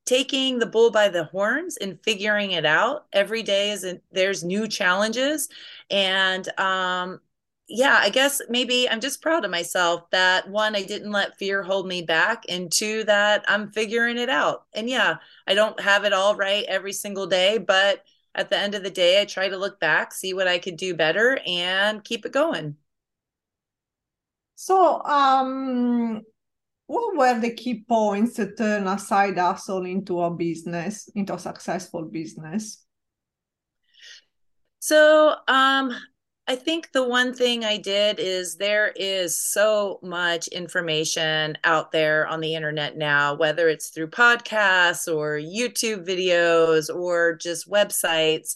taking 0.05 0.59
the 0.59 0.65
bull 0.65 0.91
by 0.91 1.09
the 1.09 1.25
horns 1.25 1.77
and 1.77 2.00
figuring 2.03 2.51
it 2.51 2.65
out. 2.65 3.07
Every 3.13 3.43
day 3.43 3.71
is 3.71 3.85
a, 3.85 4.00
there's 4.12 4.43
new 4.43 4.67
challenges. 4.67 5.50
And 5.89 6.47
um 6.59 7.21
yeah 7.67 8.00
i 8.01 8.09
guess 8.09 8.41
maybe 8.50 8.89
i'm 8.89 9.00
just 9.01 9.21
proud 9.24 9.45
of 9.45 9.51
myself 9.51 10.09
that 10.12 10.47
one 10.50 10.75
i 10.75 10.83
didn't 10.83 11.12
let 11.12 11.38
fear 11.39 11.63
hold 11.63 11.88
me 11.88 12.01
back 12.01 12.43
and 12.50 12.71
two 12.71 13.03
that 13.05 13.43
i'm 13.47 13.71
figuring 13.71 14.17
it 14.19 14.29
out. 14.29 14.65
And 14.74 14.89
yeah 14.89 15.17
i 15.47 15.55
don't 15.55 15.79
have 15.79 16.05
it 16.05 16.13
all 16.13 16.35
right 16.35 16.65
every 16.67 16.93
single 16.93 17.27
day 17.27 17.57
but 17.57 18.03
at 18.36 18.50
the 18.50 18.58
end 18.58 18.75
of 18.75 18.84
the 18.84 18.89
day, 18.89 19.22
I 19.22 19.25
try 19.25 19.50
to 19.50 19.58
look 19.58 19.80
back, 19.80 20.13
see 20.13 20.34
what 20.34 20.48
I 20.48 20.60
could 20.60 20.77
do 20.77 20.94
better, 20.94 21.39
and 21.48 22.04
keep 22.04 22.25
it 22.25 22.32
going. 22.32 22.75
So, 24.56 25.01
um, 25.04 26.22
what 26.88 27.18
were 27.18 27.39
the 27.39 27.54
key 27.54 27.84
points 27.88 28.36
to 28.36 28.54
turn 28.56 28.88
a 28.88 29.00
side 29.00 29.38
hustle 29.38 29.86
into 29.86 30.22
a 30.22 30.30
business, 30.30 31.10
into 31.15 31.34
a 31.34 31.39
successful 31.39 32.04
business? 32.04 32.86
So, 34.80 35.36
um, 35.48 35.96
I 36.48 36.56
think 36.56 36.92
the 36.92 37.04
one 37.08 37.34
thing 37.34 37.66
I 37.66 37.78
did 37.78 38.20
is 38.20 38.56
there 38.56 38.94
is 38.96 39.36
so 39.36 40.00
much 40.04 40.48
information 40.50 41.58
out 41.64 41.92
there 41.92 42.28
on 42.28 42.40
the 42.40 42.54
internet 42.54 42.98
now, 42.98 43.34
whether 43.34 43.68
it's 43.68 43.90
through 43.90 44.10
podcasts 44.10 45.12
or 45.12 45.40
YouTube 45.40 46.06
videos 46.06 46.94
or 46.94 47.34
just 47.36 47.68
websites. 47.70 48.56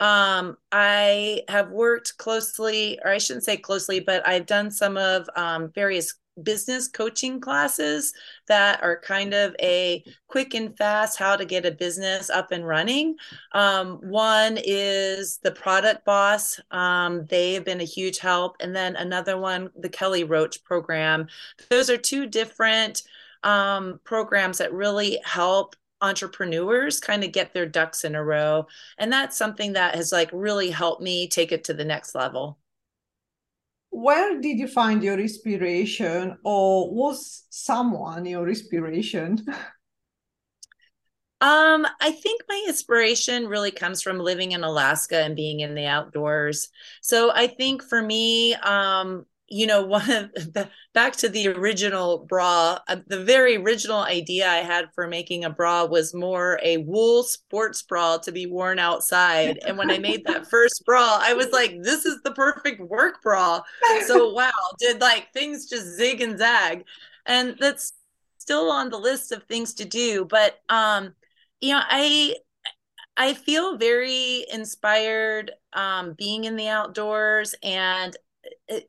Um, 0.00 0.58
I 0.70 1.44
have 1.48 1.70
worked 1.70 2.18
closely, 2.18 2.98
or 3.02 3.10
I 3.10 3.18
shouldn't 3.18 3.44
say 3.44 3.56
closely, 3.56 4.00
but 4.00 4.26
I've 4.28 4.44
done 4.44 4.70
some 4.70 4.98
of 4.98 5.26
um, 5.34 5.70
various 5.74 6.14
business 6.42 6.88
coaching 6.88 7.40
classes 7.40 8.12
that 8.48 8.82
are 8.82 9.00
kind 9.00 9.34
of 9.34 9.54
a 9.60 10.04
quick 10.28 10.54
and 10.54 10.76
fast 10.76 11.18
how 11.18 11.36
to 11.36 11.44
get 11.44 11.66
a 11.66 11.70
business 11.70 12.30
up 12.30 12.50
and 12.52 12.66
running. 12.66 13.16
Um, 13.52 13.98
one 14.02 14.58
is 14.62 15.38
the 15.42 15.52
Product 15.52 16.04
Boss, 16.04 16.60
um, 16.70 17.26
they 17.26 17.54
have 17.54 17.64
been 17.64 17.80
a 17.80 17.84
huge 17.84 18.18
help. 18.18 18.56
And 18.60 18.74
then 18.74 18.96
another 18.96 19.38
one, 19.38 19.70
the 19.78 19.88
Kelly 19.88 20.24
Roach 20.24 20.62
program. 20.64 21.28
Those 21.70 21.90
are 21.90 21.96
two 21.96 22.26
different 22.26 23.02
um, 23.42 24.00
programs 24.04 24.58
that 24.58 24.72
really 24.72 25.20
help 25.24 25.76
entrepreneurs 26.00 27.00
kind 27.00 27.24
of 27.24 27.32
get 27.32 27.54
their 27.54 27.66
ducks 27.66 28.04
in 28.04 28.14
a 28.14 28.22
row 28.22 28.66
and 28.98 29.10
that's 29.10 29.38
something 29.38 29.72
that 29.72 29.94
has 29.94 30.12
like 30.12 30.28
really 30.32 30.68
helped 30.68 31.00
me 31.00 31.26
take 31.26 31.50
it 31.50 31.64
to 31.64 31.72
the 31.72 31.84
next 31.84 32.14
level 32.14 32.58
where 33.94 34.40
did 34.40 34.58
you 34.58 34.66
find 34.66 35.04
your 35.04 35.20
inspiration 35.20 36.36
or 36.42 36.92
was 36.92 37.44
someone 37.50 38.26
your 38.26 38.48
inspiration? 38.48 39.38
Um 41.40 41.86
i 42.00 42.10
think 42.10 42.42
my 42.48 42.64
inspiration 42.68 43.48
really 43.48 43.72
comes 43.72 44.00
from 44.00 44.18
living 44.18 44.52
in 44.52 44.64
alaska 44.64 45.18
and 45.18 45.36
being 45.36 45.60
in 45.60 45.74
the 45.74 45.84
outdoors. 45.84 46.70
So 47.02 47.32
i 47.34 47.48
think 47.48 47.82
for 47.82 48.00
me 48.00 48.54
um 48.54 49.26
you 49.48 49.66
know, 49.66 49.82
one 49.86 50.10
of 50.10 50.32
the 50.34 50.68
back 50.92 51.16
to 51.16 51.28
the 51.28 51.48
original 51.48 52.18
bra, 52.18 52.78
uh, 52.88 52.96
the 53.06 53.24
very 53.24 53.56
original 53.56 54.02
idea 54.02 54.48
I 54.48 54.58
had 54.58 54.86
for 54.94 55.06
making 55.06 55.44
a 55.44 55.50
bra 55.50 55.84
was 55.84 56.14
more 56.14 56.58
a 56.62 56.78
wool 56.78 57.22
sports 57.22 57.82
bra 57.82 58.18
to 58.18 58.32
be 58.32 58.46
worn 58.46 58.78
outside. 58.78 59.58
And 59.66 59.76
when 59.76 59.90
I 59.90 59.98
made 59.98 60.24
that 60.26 60.46
first 60.50 60.82
bra, 60.84 61.18
I 61.20 61.34
was 61.34 61.50
like, 61.50 61.82
this 61.82 62.04
is 62.04 62.20
the 62.22 62.32
perfect 62.32 62.80
work 62.80 63.22
bra. 63.22 63.62
So, 64.06 64.32
wow, 64.34 64.50
did 64.78 65.00
like 65.00 65.32
things 65.32 65.68
just 65.68 65.96
zig 65.96 66.20
and 66.20 66.38
zag. 66.38 66.84
And 67.26 67.56
that's 67.58 67.92
still 68.38 68.70
on 68.70 68.90
the 68.90 68.98
list 68.98 69.32
of 69.32 69.42
things 69.44 69.74
to 69.74 69.84
do. 69.84 70.26
But, 70.26 70.58
um, 70.68 71.14
you 71.60 71.72
know, 71.72 71.80
I, 71.82 72.36
I 73.16 73.32
feel 73.32 73.78
very 73.78 74.44
inspired 74.52 75.52
um, 75.72 76.14
being 76.18 76.44
in 76.44 76.56
the 76.56 76.68
outdoors 76.68 77.54
and 77.62 78.14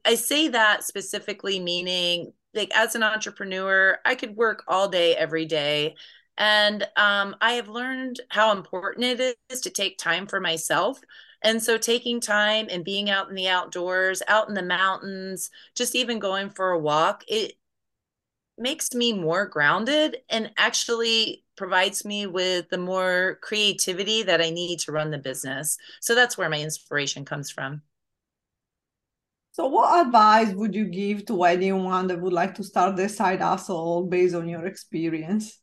I 0.05 0.15
say 0.15 0.47
that 0.49 0.83
specifically 0.83 1.59
meaning 1.59 2.33
like 2.55 2.71
as 2.75 2.95
an 2.95 3.03
entrepreneur, 3.03 3.99
I 4.05 4.15
could 4.15 4.35
work 4.35 4.63
all 4.67 4.87
day 4.87 5.15
every 5.15 5.45
day. 5.45 5.95
And 6.37 6.83
um, 6.97 7.35
I 7.41 7.53
have 7.53 7.69
learned 7.69 8.19
how 8.29 8.51
important 8.51 9.19
it 9.19 9.37
is 9.49 9.61
to 9.61 9.69
take 9.69 9.97
time 9.97 10.27
for 10.27 10.39
myself. 10.39 10.99
And 11.41 11.61
so, 11.61 11.77
taking 11.77 12.19
time 12.19 12.67
and 12.71 12.83
being 12.83 13.09
out 13.09 13.29
in 13.29 13.35
the 13.35 13.47
outdoors, 13.49 14.21
out 14.27 14.49
in 14.49 14.55
the 14.55 14.63
mountains, 14.63 15.49
just 15.75 15.95
even 15.95 16.19
going 16.19 16.49
for 16.49 16.71
a 16.71 16.79
walk, 16.79 17.23
it 17.27 17.53
makes 18.57 18.93
me 18.93 19.13
more 19.13 19.45
grounded 19.45 20.17
and 20.29 20.51
actually 20.57 21.43
provides 21.57 22.05
me 22.05 22.25
with 22.25 22.69
the 22.69 22.77
more 22.77 23.37
creativity 23.41 24.23
that 24.23 24.41
I 24.41 24.49
need 24.49 24.79
to 24.79 24.91
run 24.91 25.11
the 25.11 25.17
business. 25.17 25.77
So, 26.01 26.15
that's 26.15 26.37
where 26.37 26.49
my 26.49 26.59
inspiration 26.59 27.25
comes 27.25 27.51
from. 27.51 27.81
So, 29.55 29.67
what 29.67 30.05
advice 30.05 30.53
would 30.53 30.75
you 30.75 30.83
give 30.83 31.25
to 31.27 31.45
anyone 31.45 32.07
that 32.07 32.19
would 32.19 32.33
like 32.33 32.55
to 32.55 32.63
start 32.63 32.97
their 32.97 33.07
side 33.07 33.39
hustle 33.39 34.03
based 34.03 34.35
on 34.35 34.49
your 34.49 34.65
experience? 34.65 35.61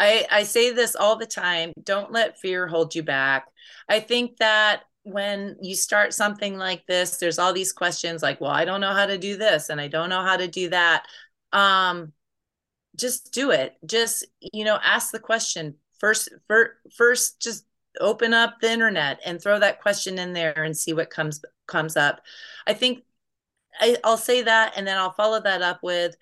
I, 0.00 0.26
I 0.28 0.42
say 0.42 0.72
this 0.72 0.96
all 0.96 1.16
the 1.16 1.24
time 1.24 1.72
don't 1.80 2.10
let 2.10 2.40
fear 2.40 2.66
hold 2.66 2.96
you 2.96 3.04
back. 3.04 3.46
I 3.88 4.00
think 4.00 4.38
that 4.38 4.82
when 5.04 5.54
you 5.62 5.76
start 5.76 6.14
something 6.14 6.58
like 6.58 6.84
this, 6.88 7.18
there's 7.18 7.38
all 7.38 7.52
these 7.52 7.72
questions 7.72 8.24
like, 8.24 8.40
well, 8.40 8.50
I 8.50 8.64
don't 8.64 8.80
know 8.80 8.92
how 8.92 9.06
to 9.06 9.18
do 9.18 9.36
this 9.36 9.68
and 9.68 9.80
I 9.80 9.86
don't 9.86 10.08
know 10.08 10.24
how 10.24 10.36
to 10.36 10.48
do 10.48 10.70
that. 10.70 11.06
Um, 11.52 12.12
just 12.96 13.32
do 13.32 13.52
it. 13.52 13.76
Just, 13.86 14.26
you 14.40 14.64
know, 14.64 14.80
ask 14.82 15.12
the 15.12 15.20
question 15.20 15.76
first, 16.00 16.28
first, 16.48 16.72
first 16.96 17.40
just 17.40 17.66
open 18.00 18.34
up 18.34 18.56
the 18.60 18.70
internet 18.70 19.20
and 19.24 19.40
throw 19.40 19.58
that 19.58 19.80
question 19.80 20.18
in 20.18 20.32
there 20.32 20.62
and 20.62 20.76
see 20.76 20.92
what 20.92 21.10
comes 21.10 21.42
comes 21.66 21.96
up. 21.96 22.20
I 22.66 22.74
think 22.74 23.04
I, 23.80 23.96
i'll 24.04 24.16
say 24.16 24.42
that 24.42 24.74
and 24.76 24.86
then 24.86 24.96
i'll 24.96 25.12
follow 25.12 25.40
that 25.40 25.62
up 25.62 25.82
with 25.82 26.16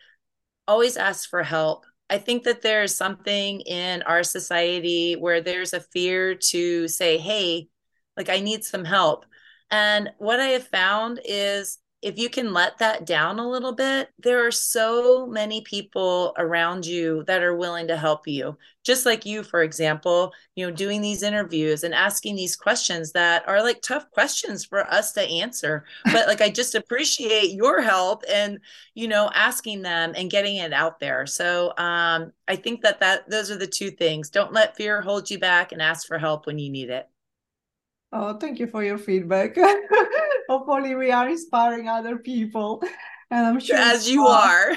always 0.68 0.96
ask 0.96 1.28
for 1.28 1.42
help. 1.42 1.84
I 2.08 2.18
think 2.18 2.44
that 2.44 2.62
there's 2.62 2.94
something 2.94 3.60
in 3.62 4.02
our 4.02 4.22
society 4.22 5.14
where 5.14 5.40
there's 5.40 5.72
a 5.72 5.80
fear 5.80 6.34
to 6.34 6.88
say 6.88 7.18
hey 7.18 7.68
like 8.16 8.28
i 8.28 8.40
need 8.40 8.64
some 8.64 8.84
help. 8.84 9.24
And 9.70 10.10
what 10.18 10.40
i 10.40 10.48
have 10.48 10.66
found 10.66 11.20
is 11.24 11.78
if 12.02 12.18
you 12.18 12.28
can 12.28 12.52
let 12.52 12.78
that 12.78 13.06
down 13.06 13.38
a 13.38 13.48
little 13.48 13.72
bit, 13.72 14.10
there 14.18 14.44
are 14.44 14.50
so 14.50 15.24
many 15.24 15.60
people 15.60 16.34
around 16.36 16.84
you 16.84 17.22
that 17.28 17.42
are 17.44 17.56
willing 17.56 17.86
to 17.86 17.96
help 17.96 18.26
you. 18.26 18.58
Just 18.82 19.06
like 19.06 19.24
you, 19.24 19.44
for 19.44 19.62
example, 19.62 20.32
you 20.56 20.66
know, 20.66 20.72
doing 20.74 21.00
these 21.00 21.22
interviews 21.22 21.84
and 21.84 21.94
asking 21.94 22.34
these 22.34 22.56
questions 22.56 23.12
that 23.12 23.48
are 23.48 23.62
like 23.62 23.80
tough 23.82 24.10
questions 24.10 24.64
for 24.64 24.84
us 24.92 25.12
to 25.12 25.22
answer. 25.22 25.84
But 26.12 26.26
like, 26.26 26.40
I 26.40 26.50
just 26.50 26.74
appreciate 26.74 27.52
your 27.52 27.80
help 27.80 28.24
and, 28.28 28.58
you 28.94 29.06
know, 29.06 29.30
asking 29.32 29.82
them 29.82 30.12
and 30.16 30.30
getting 30.30 30.56
it 30.56 30.72
out 30.72 30.98
there. 30.98 31.26
So 31.26 31.72
um, 31.78 32.32
I 32.48 32.56
think 32.56 32.82
that 32.82 32.98
that 33.00 33.30
those 33.30 33.50
are 33.50 33.56
the 33.56 33.66
two 33.68 33.90
things. 33.92 34.28
Don't 34.28 34.52
let 34.52 34.76
fear 34.76 35.00
hold 35.00 35.30
you 35.30 35.38
back 35.38 35.70
and 35.70 35.80
ask 35.80 36.06
for 36.06 36.18
help 36.18 36.46
when 36.46 36.58
you 36.58 36.68
need 36.68 36.90
it. 36.90 37.08
Oh, 38.12 38.36
thank 38.36 38.58
you 38.58 38.66
for 38.66 38.84
your 38.84 38.98
feedback. 38.98 39.56
Hopefully, 40.48 40.94
we 40.94 41.10
are 41.10 41.28
inspiring 41.28 41.88
other 41.88 42.18
people. 42.18 42.82
And 43.30 43.46
I'm 43.46 43.58
sure 43.58 43.76
as 43.76 44.08
you 44.10 44.26
are. 44.26 44.76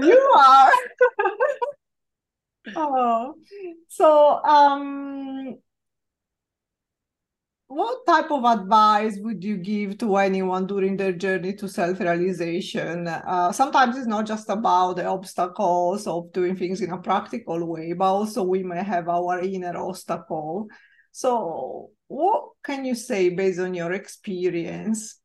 you 0.00 0.32
are. 0.38 0.72
oh, 2.76 3.34
so 3.88 4.44
um, 4.44 5.56
what 7.66 8.06
type 8.06 8.30
of 8.30 8.44
advice 8.44 9.16
would 9.18 9.42
you 9.42 9.56
give 9.56 9.98
to 9.98 10.16
anyone 10.16 10.64
during 10.66 10.96
their 10.96 11.12
journey 11.12 11.52
to 11.54 11.68
self-realization 11.68 13.06
uh, 13.06 13.52
sometimes 13.52 13.96
it's 13.96 14.06
not 14.06 14.26
just 14.26 14.48
about 14.48 14.96
the 14.96 15.04
obstacles 15.04 16.06
of 16.06 16.32
doing 16.32 16.56
things 16.56 16.80
in 16.80 16.90
a 16.90 16.98
practical 16.98 17.66
way 17.66 17.92
but 17.92 18.06
also 18.06 18.42
we 18.42 18.62
may 18.62 18.82
have 18.82 19.06
our 19.08 19.40
inner 19.40 19.76
obstacle 19.76 20.66
so 21.12 21.90
what 22.08 22.50
can 22.64 22.84
you 22.84 22.94
say 22.94 23.28
based 23.28 23.60
on 23.60 23.74
your 23.74 23.92
experience? 23.92 25.18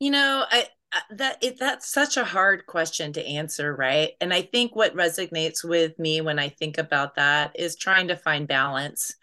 You 0.00 0.10
know, 0.10 0.44
I 0.50 0.66
that 1.10 1.42
it, 1.42 1.58
that's 1.58 1.90
such 1.90 2.16
a 2.16 2.24
hard 2.24 2.66
question 2.66 3.12
to 3.12 3.26
answer, 3.26 3.74
right? 3.74 4.12
And 4.20 4.32
I 4.32 4.42
think 4.42 4.74
what 4.74 4.94
resonates 4.94 5.64
with 5.64 5.98
me 5.98 6.20
when 6.20 6.38
I 6.38 6.48
think 6.48 6.78
about 6.78 7.16
that 7.16 7.52
is 7.58 7.76
trying 7.76 8.08
to 8.08 8.16
find 8.16 8.48
balance. 8.48 9.14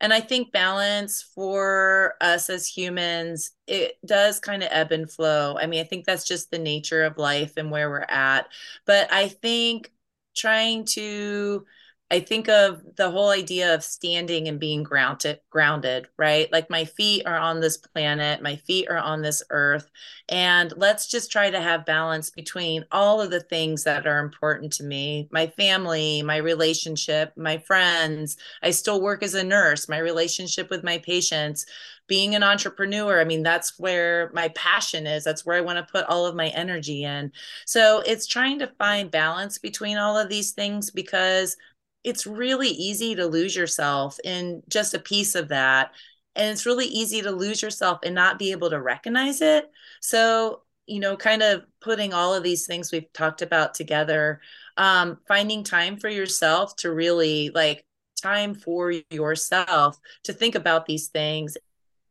And 0.00 0.12
I 0.12 0.20
think 0.20 0.52
balance 0.52 1.22
for 1.34 2.14
us 2.20 2.50
as 2.50 2.66
humans, 2.66 3.52
it 3.66 3.98
does 4.04 4.40
kind 4.40 4.62
of 4.62 4.68
ebb 4.72 4.90
and 4.90 5.10
flow. 5.10 5.56
I 5.56 5.66
mean, 5.66 5.80
I 5.80 5.84
think 5.84 6.04
that's 6.04 6.26
just 6.26 6.50
the 6.50 6.58
nature 6.58 7.04
of 7.04 7.18
life 7.18 7.56
and 7.56 7.70
where 7.70 7.88
we're 7.88 8.00
at. 8.08 8.48
But 8.84 9.12
I 9.12 9.28
think 9.28 9.92
trying 10.34 10.84
to 10.86 11.64
I 12.12 12.20
think 12.20 12.46
of 12.46 12.82
the 12.96 13.10
whole 13.10 13.30
idea 13.30 13.74
of 13.74 13.82
standing 13.82 14.46
and 14.46 14.60
being 14.60 14.82
grounded, 14.82 15.40
grounded, 15.48 16.08
right? 16.18 16.52
Like 16.52 16.68
my 16.68 16.84
feet 16.84 17.26
are 17.26 17.38
on 17.38 17.60
this 17.60 17.78
planet, 17.78 18.42
my 18.42 18.56
feet 18.56 18.90
are 18.90 18.98
on 18.98 19.22
this 19.22 19.42
earth. 19.48 19.90
And 20.28 20.74
let's 20.76 21.08
just 21.08 21.32
try 21.32 21.48
to 21.48 21.58
have 21.58 21.86
balance 21.86 22.28
between 22.28 22.84
all 22.92 23.22
of 23.22 23.30
the 23.30 23.40
things 23.40 23.84
that 23.84 24.06
are 24.06 24.18
important 24.18 24.74
to 24.74 24.84
me 24.84 25.30
my 25.32 25.46
family, 25.46 26.20
my 26.20 26.36
relationship, 26.36 27.32
my 27.34 27.56
friends. 27.56 28.36
I 28.62 28.72
still 28.72 29.00
work 29.00 29.22
as 29.22 29.32
a 29.32 29.42
nurse, 29.42 29.88
my 29.88 29.98
relationship 29.98 30.68
with 30.68 30.84
my 30.84 30.98
patients, 30.98 31.64
being 32.08 32.34
an 32.34 32.42
entrepreneur. 32.42 33.20
I 33.20 33.24
mean, 33.24 33.42
that's 33.42 33.78
where 33.78 34.30
my 34.34 34.48
passion 34.48 35.06
is. 35.06 35.24
That's 35.24 35.46
where 35.46 35.56
I 35.56 35.62
want 35.62 35.78
to 35.78 35.90
put 35.90 36.04
all 36.06 36.26
of 36.26 36.36
my 36.36 36.48
energy 36.48 37.04
in. 37.04 37.32
So 37.64 38.02
it's 38.04 38.26
trying 38.26 38.58
to 38.58 38.72
find 38.78 39.10
balance 39.10 39.56
between 39.56 39.96
all 39.96 40.18
of 40.18 40.28
these 40.28 40.52
things 40.52 40.90
because 40.90 41.56
it's 42.04 42.26
really 42.26 42.68
easy 42.68 43.14
to 43.14 43.26
lose 43.26 43.54
yourself 43.54 44.18
in 44.24 44.62
just 44.68 44.94
a 44.94 44.98
piece 44.98 45.34
of 45.34 45.48
that 45.48 45.92
and 46.34 46.50
it's 46.50 46.66
really 46.66 46.86
easy 46.86 47.20
to 47.20 47.30
lose 47.30 47.60
yourself 47.60 47.98
and 48.04 48.14
not 48.14 48.38
be 48.38 48.52
able 48.52 48.70
to 48.70 48.80
recognize 48.80 49.42
it. 49.42 49.70
So 50.00 50.62
you 50.86 51.00
know 51.00 51.16
kind 51.16 51.42
of 51.42 51.64
putting 51.80 52.12
all 52.12 52.34
of 52.34 52.42
these 52.42 52.66
things 52.66 52.90
we've 52.90 53.12
talked 53.12 53.42
about 53.42 53.74
together 53.74 54.40
um, 54.76 55.18
finding 55.28 55.62
time 55.64 55.96
for 55.96 56.08
yourself 56.08 56.74
to 56.76 56.92
really 56.92 57.50
like 57.54 57.84
time 58.20 58.54
for 58.54 58.92
yourself 59.10 59.98
to 60.24 60.32
think 60.32 60.54
about 60.54 60.86
these 60.86 61.08
things 61.08 61.56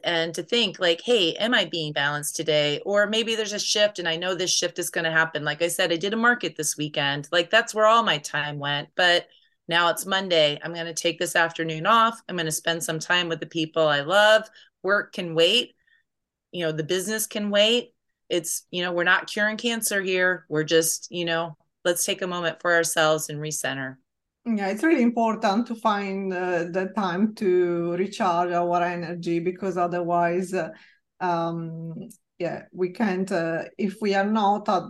and 0.04 0.34
to 0.34 0.44
think 0.44 0.80
like 0.80 1.02
hey 1.02 1.34
am 1.34 1.54
i 1.54 1.66
being 1.66 1.94
balanced 1.94 2.36
today? 2.36 2.82
Or 2.86 3.08
maybe 3.08 3.36
there's 3.36 3.54
a 3.54 3.60
shift 3.60 4.00
and 4.00 4.08
i 4.08 4.16
know 4.16 4.36
this 4.36 4.52
shift 4.52 4.80
is 4.80 4.90
going 4.90 5.06
to 5.06 5.12
happen. 5.12 5.44
Like 5.44 5.62
i 5.62 5.68
said 5.68 5.92
i 5.92 5.98
did 5.98 6.14
a 6.14 6.18
market 6.18 6.56
this 6.56 6.78
weekend. 6.78 7.28
Like 7.32 7.50
that's 7.50 7.74
where 7.76 7.86
all 7.86 8.04
my 8.04 8.18
time 8.20 8.58
went. 8.60 8.90
But 8.96 9.28
now 9.68 9.90
it's 9.90 10.06
Monday. 10.06 10.60
I'm 10.64 10.74
going 10.74 10.86
to 10.86 10.94
take 10.94 11.20
this 11.20 11.36
afternoon 11.36 11.86
off. 11.86 12.22
I'm 12.28 12.36
going 12.36 12.46
to 12.46 12.52
spend 12.52 12.84
some 12.84 13.00
time 13.00 13.30
with 13.30 13.40
the 13.40 13.46
people 13.46 13.88
I 13.88 14.02
love. 14.02 14.50
Work 14.84 15.14
can 15.14 15.36
wait. 15.36 15.74
You 16.52 16.66
know, 16.66 16.72
the 16.72 16.84
business 16.84 17.28
can 17.28 17.50
wait. 17.50 17.94
It's, 18.30 18.66
you 18.72 18.84
know, 18.84 18.92
we're 18.92 19.04
not 19.04 19.28
curing 19.28 19.58
cancer 19.58 20.02
here. 20.02 20.46
We're 20.50 20.64
just, 20.64 21.08
you 21.12 21.26
know, 21.26 21.58
let's 21.86 22.06
take 22.06 22.22
a 22.22 22.28
moment 22.28 22.62
for 22.62 22.74
ourselves 22.74 23.30
and 23.30 23.40
recenter. 23.40 23.96
Yeah, 24.46 24.68
it's 24.70 24.84
really 24.84 25.04
important 25.04 25.68
to 25.68 25.76
find 25.76 26.34
uh, 26.34 26.64
the 26.64 26.92
time 26.96 27.36
to 27.36 27.92
recharge 27.94 28.52
our 28.52 28.82
energy 28.82 29.40
because 29.40 29.78
otherwise, 29.78 30.54
uh, 30.54 30.70
um, 31.20 32.10
yeah 32.42 32.64
we 32.72 32.90
can't 32.90 33.32
uh, 33.32 33.64
if 33.78 33.94
we 34.02 34.16
are 34.16 34.32
not 34.42 34.68
at, 34.68 34.84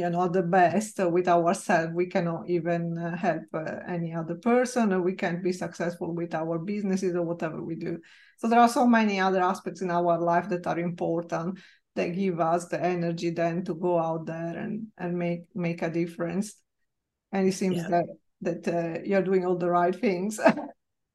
you 0.00 0.10
know 0.10 0.28
the 0.28 0.42
best 0.42 0.98
with 0.98 1.26
ourselves 1.26 1.94
we 1.94 2.06
cannot 2.06 2.42
even 2.50 2.98
uh, 2.98 3.16
help 3.16 3.44
uh, 3.54 3.76
any 3.88 4.14
other 4.14 4.34
person. 4.34 4.92
Or 4.92 5.00
we 5.00 5.14
can't 5.14 5.42
be 5.42 5.52
successful 5.52 6.14
with 6.14 6.34
our 6.34 6.58
businesses 6.58 7.14
or 7.14 7.22
whatever 7.22 7.62
we 7.62 7.76
do. 7.76 7.98
So 8.36 8.48
there 8.48 8.60
are 8.60 8.68
so 8.68 8.86
many 8.86 9.18
other 9.20 9.42
aspects 9.42 9.80
in 9.80 9.90
our 9.90 10.18
life 10.20 10.48
that 10.50 10.66
are 10.66 10.78
important 10.78 11.58
that 11.96 12.14
give 12.14 12.40
us 12.40 12.68
the 12.68 12.80
energy 12.80 13.30
then 13.30 13.64
to 13.64 13.74
go 13.74 13.98
out 13.98 14.26
there 14.26 14.58
and 14.58 14.88
and 14.98 15.18
make 15.18 15.42
make 15.54 15.80
a 15.82 15.90
difference. 15.90 16.56
And 17.32 17.48
it 17.48 17.54
seems 17.54 17.78
yeah. 17.78 17.88
that 17.88 18.06
that 18.46 18.62
uh, 18.68 19.00
you're 19.02 19.28
doing 19.30 19.46
all 19.46 19.56
the 19.56 19.70
right 19.70 19.96
things 19.96 20.38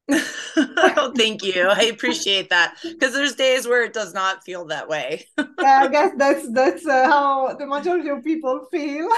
oh, 0.58 1.14
thank 1.18 1.44
you. 1.44 1.68
I 1.70 1.84
appreciate 1.84 2.50
that 2.50 2.78
because 2.84 3.14
there's 3.14 3.36
days 3.36 3.68
where 3.68 3.84
it 3.84 3.94
does 3.94 4.14
not 4.14 4.44
feel 4.44 4.66
that 4.66 4.88
way. 4.88 5.26
yeah, 5.38 5.82
I 5.84 5.88
guess 5.88 6.12
that's 6.18 6.52
that's 6.52 6.86
uh, 6.86 7.08
how 7.08 7.56
the 7.56 7.66
majority 7.66 8.10
of 8.10 8.24
people 8.24 8.68
feel. 8.72 9.10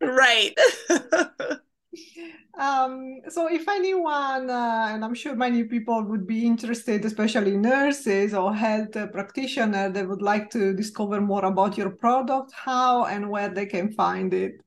right. 0.00 0.54
um, 2.58 3.20
so, 3.28 3.48
if 3.48 3.68
anyone, 3.68 4.50
uh, 4.50 4.88
and 4.90 5.04
I'm 5.04 5.14
sure 5.14 5.34
many 5.34 5.64
people 5.64 6.02
would 6.04 6.26
be 6.26 6.46
interested, 6.46 7.04
especially 7.04 7.56
nurses 7.56 8.34
or 8.34 8.54
health 8.54 8.92
practitioners, 9.12 9.92
they 9.92 10.04
would 10.04 10.22
like 10.22 10.50
to 10.50 10.74
discover 10.74 11.20
more 11.20 11.44
about 11.44 11.78
your 11.78 11.90
product, 11.90 12.52
how 12.52 13.04
and 13.04 13.30
where 13.30 13.48
they 13.48 13.66
can 13.66 13.92
find 13.92 14.34
it. 14.34 14.60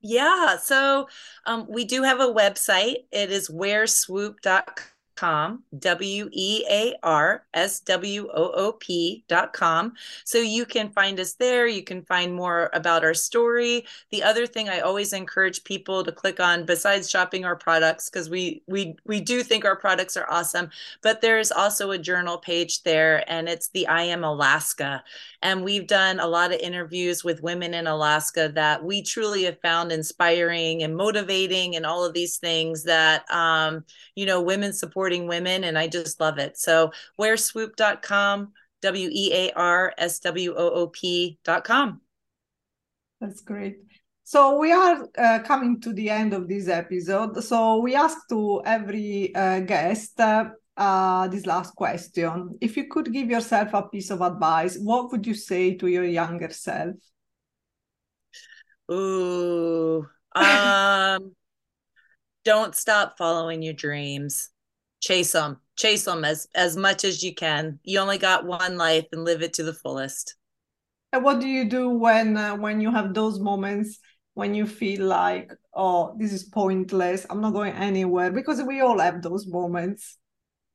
Yeah, 0.00 0.56
so 0.58 1.08
um, 1.44 1.66
we 1.68 1.84
do 1.84 2.04
have 2.04 2.20
a 2.20 2.32
website. 2.32 2.98
It 3.10 3.32
is 3.32 3.50
wearswoop.com 3.50 4.84
com, 5.18 5.64
W 5.78 6.28
E 6.32 6.64
A 6.70 6.94
R 7.02 7.44
S 7.52 7.80
W 7.80 8.28
O 8.32 8.52
O 8.52 8.72
P 8.72 9.24
dot 9.28 9.52
com. 9.52 9.92
So 10.24 10.38
you 10.38 10.64
can 10.64 10.90
find 10.90 11.18
us 11.18 11.34
there. 11.34 11.66
You 11.66 11.82
can 11.82 12.02
find 12.02 12.32
more 12.32 12.70
about 12.72 13.04
our 13.04 13.14
story. 13.14 13.84
The 14.10 14.22
other 14.22 14.46
thing 14.46 14.68
I 14.68 14.80
always 14.80 15.12
encourage 15.12 15.64
people 15.64 16.04
to 16.04 16.12
click 16.12 16.38
on, 16.38 16.64
besides 16.64 17.10
shopping 17.10 17.44
our 17.44 17.56
products, 17.56 18.08
because 18.08 18.30
we 18.30 18.62
we 18.66 18.94
we 19.04 19.20
do 19.20 19.42
think 19.42 19.64
our 19.64 19.76
products 19.76 20.16
are 20.16 20.30
awesome, 20.30 20.70
but 21.02 21.20
there's 21.20 21.50
also 21.50 21.90
a 21.90 21.98
journal 21.98 22.38
page 22.38 22.82
there, 22.84 23.24
and 23.26 23.48
it's 23.48 23.68
the 23.70 23.86
I 23.88 24.02
Am 24.02 24.24
Alaska. 24.24 25.02
And 25.42 25.64
we've 25.64 25.86
done 25.86 26.20
a 26.20 26.26
lot 26.26 26.52
of 26.52 26.60
interviews 26.60 27.24
with 27.24 27.42
women 27.42 27.74
in 27.74 27.86
Alaska 27.86 28.50
that 28.54 28.84
we 28.84 29.02
truly 29.02 29.44
have 29.44 29.60
found 29.60 29.92
inspiring 29.92 30.82
and 30.82 30.96
motivating, 30.96 31.76
and 31.76 31.86
all 31.86 32.04
of 32.04 32.14
these 32.14 32.36
things 32.38 32.84
that 32.84 33.28
um, 33.30 33.84
you 34.14 34.26
know 34.26 34.40
women 34.40 34.72
support 34.72 35.07
supporting 35.08 35.28
women 35.28 35.64
and 35.64 35.78
I 35.78 35.88
just 35.88 36.20
love 36.20 36.38
it. 36.38 36.58
So 36.58 36.90
wearswoop.com, 37.18 38.52
W 38.82 39.08
E 39.10 39.32
A 39.32 39.52
R 39.52 39.92
S 39.96 40.18
W 40.20 40.54
O 40.56 40.70
O 40.70 40.86
P.com. 40.88 42.00
That's 43.20 43.40
great. 43.40 43.78
So 44.24 44.58
we 44.58 44.72
are 44.72 45.08
uh, 45.16 45.38
coming 45.44 45.80
to 45.80 45.92
the 45.92 46.10
end 46.10 46.34
of 46.34 46.48
this 46.48 46.68
episode. 46.68 47.42
So 47.42 47.80
we 47.80 47.94
ask 47.94 48.16
to 48.28 48.60
every 48.64 49.34
uh, 49.34 49.60
guest 49.60 50.20
uh, 50.20 50.50
uh, 50.76 51.28
this 51.28 51.46
last 51.46 51.74
question. 51.74 52.58
If 52.60 52.76
you 52.76 52.88
could 52.88 53.10
give 53.10 53.30
yourself 53.30 53.72
a 53.72 53.88
piece 53.88 54.10
of 54.10 54.20
advice, 54.20 54.76
what 54.76 55.10
would 55.12 55.26
you 55.26 55.34
say 55.34 55.74
to 55.76 55.86
your 55.86 56.04
younger 56.04 56.50
self? 56.50 56.96
Ooh, 58.90 60.06
um, 60.34 61.32
don't 62.44 62.74
stop 62.74 63.16
following 63.16 63.62
your 63.62 63.74
dreams 63.74 64.50
chase 65.00 65.32
them 65.32 65.60
chase 65.78 66.04
them 66.04 66.24
as 66.24 66.46
as 66.54 66.76
much 66.76 67.04
as 67.04 67.22
you 67.22 67.34
can. 67.34 67.78
You 67.84 68.00
only 68.00 68.18
got 68.18 68.44
one 68.44 68.76
life 68.76 69.06
and 69.12 69.24
live 69.24 69.42
it 69.42 69.54
to 69.54 69.62
the 69.62 69.72
fullest. 69.72 70.34
And 71.12 71.24
what 71.24 71.40
do 71.40 71.48
you 71.48 71.64
do 71.64 71.88
when 71.88 72.36
uh, 72.36 72.56
when 72.56 72.80
you 72.80 72.90
have 72.90 73.14
those 73.14 73.38
moments 73.38 73.98
when 74.34 74.54
you 74.54 74.66
feel 74.66 75.06
like 75.06 75.52
oh 75.74 76.14
this 76.18 76.32
is 76.32 76.44
pointless. 76.44 77.26
I'm 77.30 77.40
not 77.40 77.54
going 77.54 77.72
anywhere 77.72 78.30
because 78.30 78.62
we 78.62 78.80
all 78.80 78.98
have 78.98 79.22
those 79.22 79.46
moments. 79.46 80.18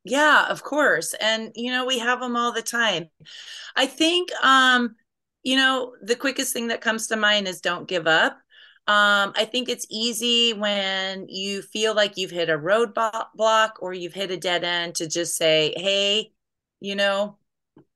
Yeah 0.06 0.48
of 0.50 0.64
course. 0.64 1.14
And 1.20 1.52
you 1.56 1.72
know 1.72 1.86
we 1.86 2.00
have 2.00 2.20
them 2.20 2.36
all 2.36 2.54
the 2.54 2.64
time. 2.64 3.10
I 3.76 3.86
think 3.86 4.32
um 4.44 4.96
you 5.44 5.58
know 5.58 5.94
the 6.02 6.16
quickest 6.16 6.54
thing 6.54 6.70
that 6.70 6.82
comes 6.82 7.08
to 7.08 7.18
mind 7.18 7.48
is 7.48 7.62
don't 7.62 7.88
give 7.88 8.08
up 8.08 8.40
um, 8.86 9.32
I 9.38 9.48
think 9.50 9.70
it's 9.70 9.88
easy 9.90 10.52
when 10.52 11.28
you 11.30 11.62
feel 11.62 11.96
like 11.96 12.18
you've 12.18 12.32
hit 12.32 12.50
a 12.50 12.58
roadblock 12.58 13.72
or 13.80 13.94
you've 13.94 14.14
hit 14.14 14.30
a 14.30 14.38
dead 14.38 14.66
end 14.66 14.96
to 14.96 15.08
just 15.08 15.38
say, 15.38 15.74
hey, 15.78 16.34
you 16.82 16.96
know, 16.96 17.38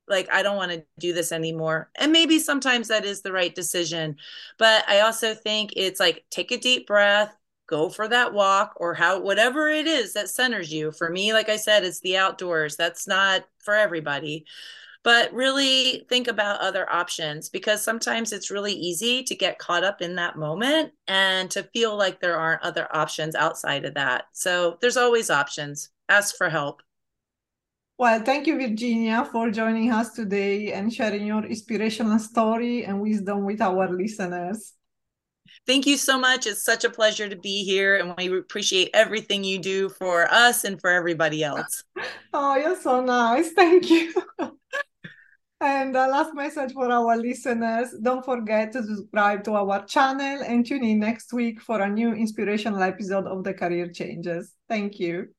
like 0.07 0.29
I 0.31 0.43
don't 0.43 0.55
want 0.55 0.71
to 0.71 0.85
do 0.97 1.11
this 1.11 1.33
anymore. 1.33 1.89
And 1.99 2.13
maybe 2.13 2.39
sometimes 2.39 2.87
that 2.87 3.03
is 3.03 3.21
the 3.21 3.33
right 3.33 3.53
decision. 3.53 4.15
But 4.57 4.87
I 4.87 5.01
also 5.01 5.33
think 5.33 5.73
it's 5.75 5.99
like 5.99 6.23
take 6.31 6.51
a 6.51 6.57
deep 6.57 6.87
breath, 6.87 7.35
go 7.67 7.89
for 7.89 8.07
that 8.07 8.33
walk 8.33 8.73
or 8.77 8.93
how 8.93 9.19
whatever 9.19 9.67
it 9.67 9.87
is 9.87 10.13
that 10.13 10.29
centers 10.29 10.71
you. 10.71 10.93
For 10.93 11.09
me, 11.09 11.33
like 11.33 11.49
I 11.49 11.57
said, 11.57 11.83
it's 11.83 11.99
the 11.99 12.15
outdoors. 12.15 12.77
That's 12.77 13.07
not 13.07 13.43
for 13.59 13.73
everybody 13.73 14.45
but 15.03 15.33
really 15.33 16.05
think 16.09 16.27
about 16.27 16.59
other 16.59 16.91
options 16.91 17.49
because 17.49 17.81
sometimes 17.81 18.31
it's 18.31 18.51
really 18.51 18.73
easy 18.73 19.23
to 19.23 19.35
get 19.35 19.59
caught 19.59 19.83
up 19.83 20.01
in 20.01 20.15
that 20.15 20.37
moment 20.37 20.91
and 21.07 21.49
to 21.51 21.63
feel 21.73 21.95
like 21.97 22.19
there 22.19 22.37
aren't 22.37 22.63
other 22.63 22.87
options 22.95 23.35
outside 23.35 23.85
of 23.85 23.93
that. 23.95 24.25
So 24.33 24.77
there's 24.81 24.97
always 24.97 25.29
options. 25.29 25.89
Ask 26.09 26.35
for 26.35 26.49
help. 26.49 26.81
Well, 27.97 28.21
thank 28.21 28.45
you, 28.45 28.57
Virginia, 28.57 29.27
for 29.31 29.49
joining 29.49 29.91
us 29.91 30.13
today 30.13 30.71
and 30.71 30.93
sharing 30.93 31.25
your 31.25 31.43
inspirational 31.43 32.19
story 32.19 32.85
and 32.85 33.01
wisdom 33.01 33.43
with 33.43 33.59
our 33.59 33.89
listeners. 33.89 34.73
Thank 35.65 35.87
you 35.87 35.97
so 35.97 36.19
much. 36.19 36.45
It's 36.45 36.63
such 36.63 36.83
a 36.83 36.89
pleasure 36.89 37.27
to 37.27 37.35
be 37.35 37.63
here, 37.63 37.97
and 37.97 38.13
we 38.15 38.37
appreciate 38.37 38.91
everything 38.93 39.43
you 39.43 39.59
do 39.59 39.89
for 39.89 40.31
us 40.31 40.63
and 40.63 40.79
for 40.79 40.89
everybody 40.89 41.43
else. 41.43 41.83
Oh, 42.33 42.55
you're 42.55 42.79
so 42.79 43.01
nice. 43.01 43.53
Thank 43.53 43.89
you. 43.89 44.13
And 45.59 45.95
the 45.95 46.07
last 46.07 46.35
message 46.35 46.73
for 46.73 46.91
our 46.91 47.17
listeners 47.17 47.93
don't 48.03 48.23
forget 48.23 48.71
to 48.73 48.83
subscribe 48.83 49.43
to 49.45 49.53
our 49.53 49.83
channel 49.85 50.43
and 50.43 50.63
tune 50.63 50.83
in 50.83 50.99
next 50.99 51.33
week 51.33 51.61
for 51.61 51.81
a 51.81 51.89
new 51.89 52.13
inspirational 52.13 52.83
episode 52.83 53.25
of 53.25 53.43
the 53.43 53.55
Career 53.55 53.87
Changes. 53.91 54.53
Thank 54.69 54.99
you. 54.99 55.29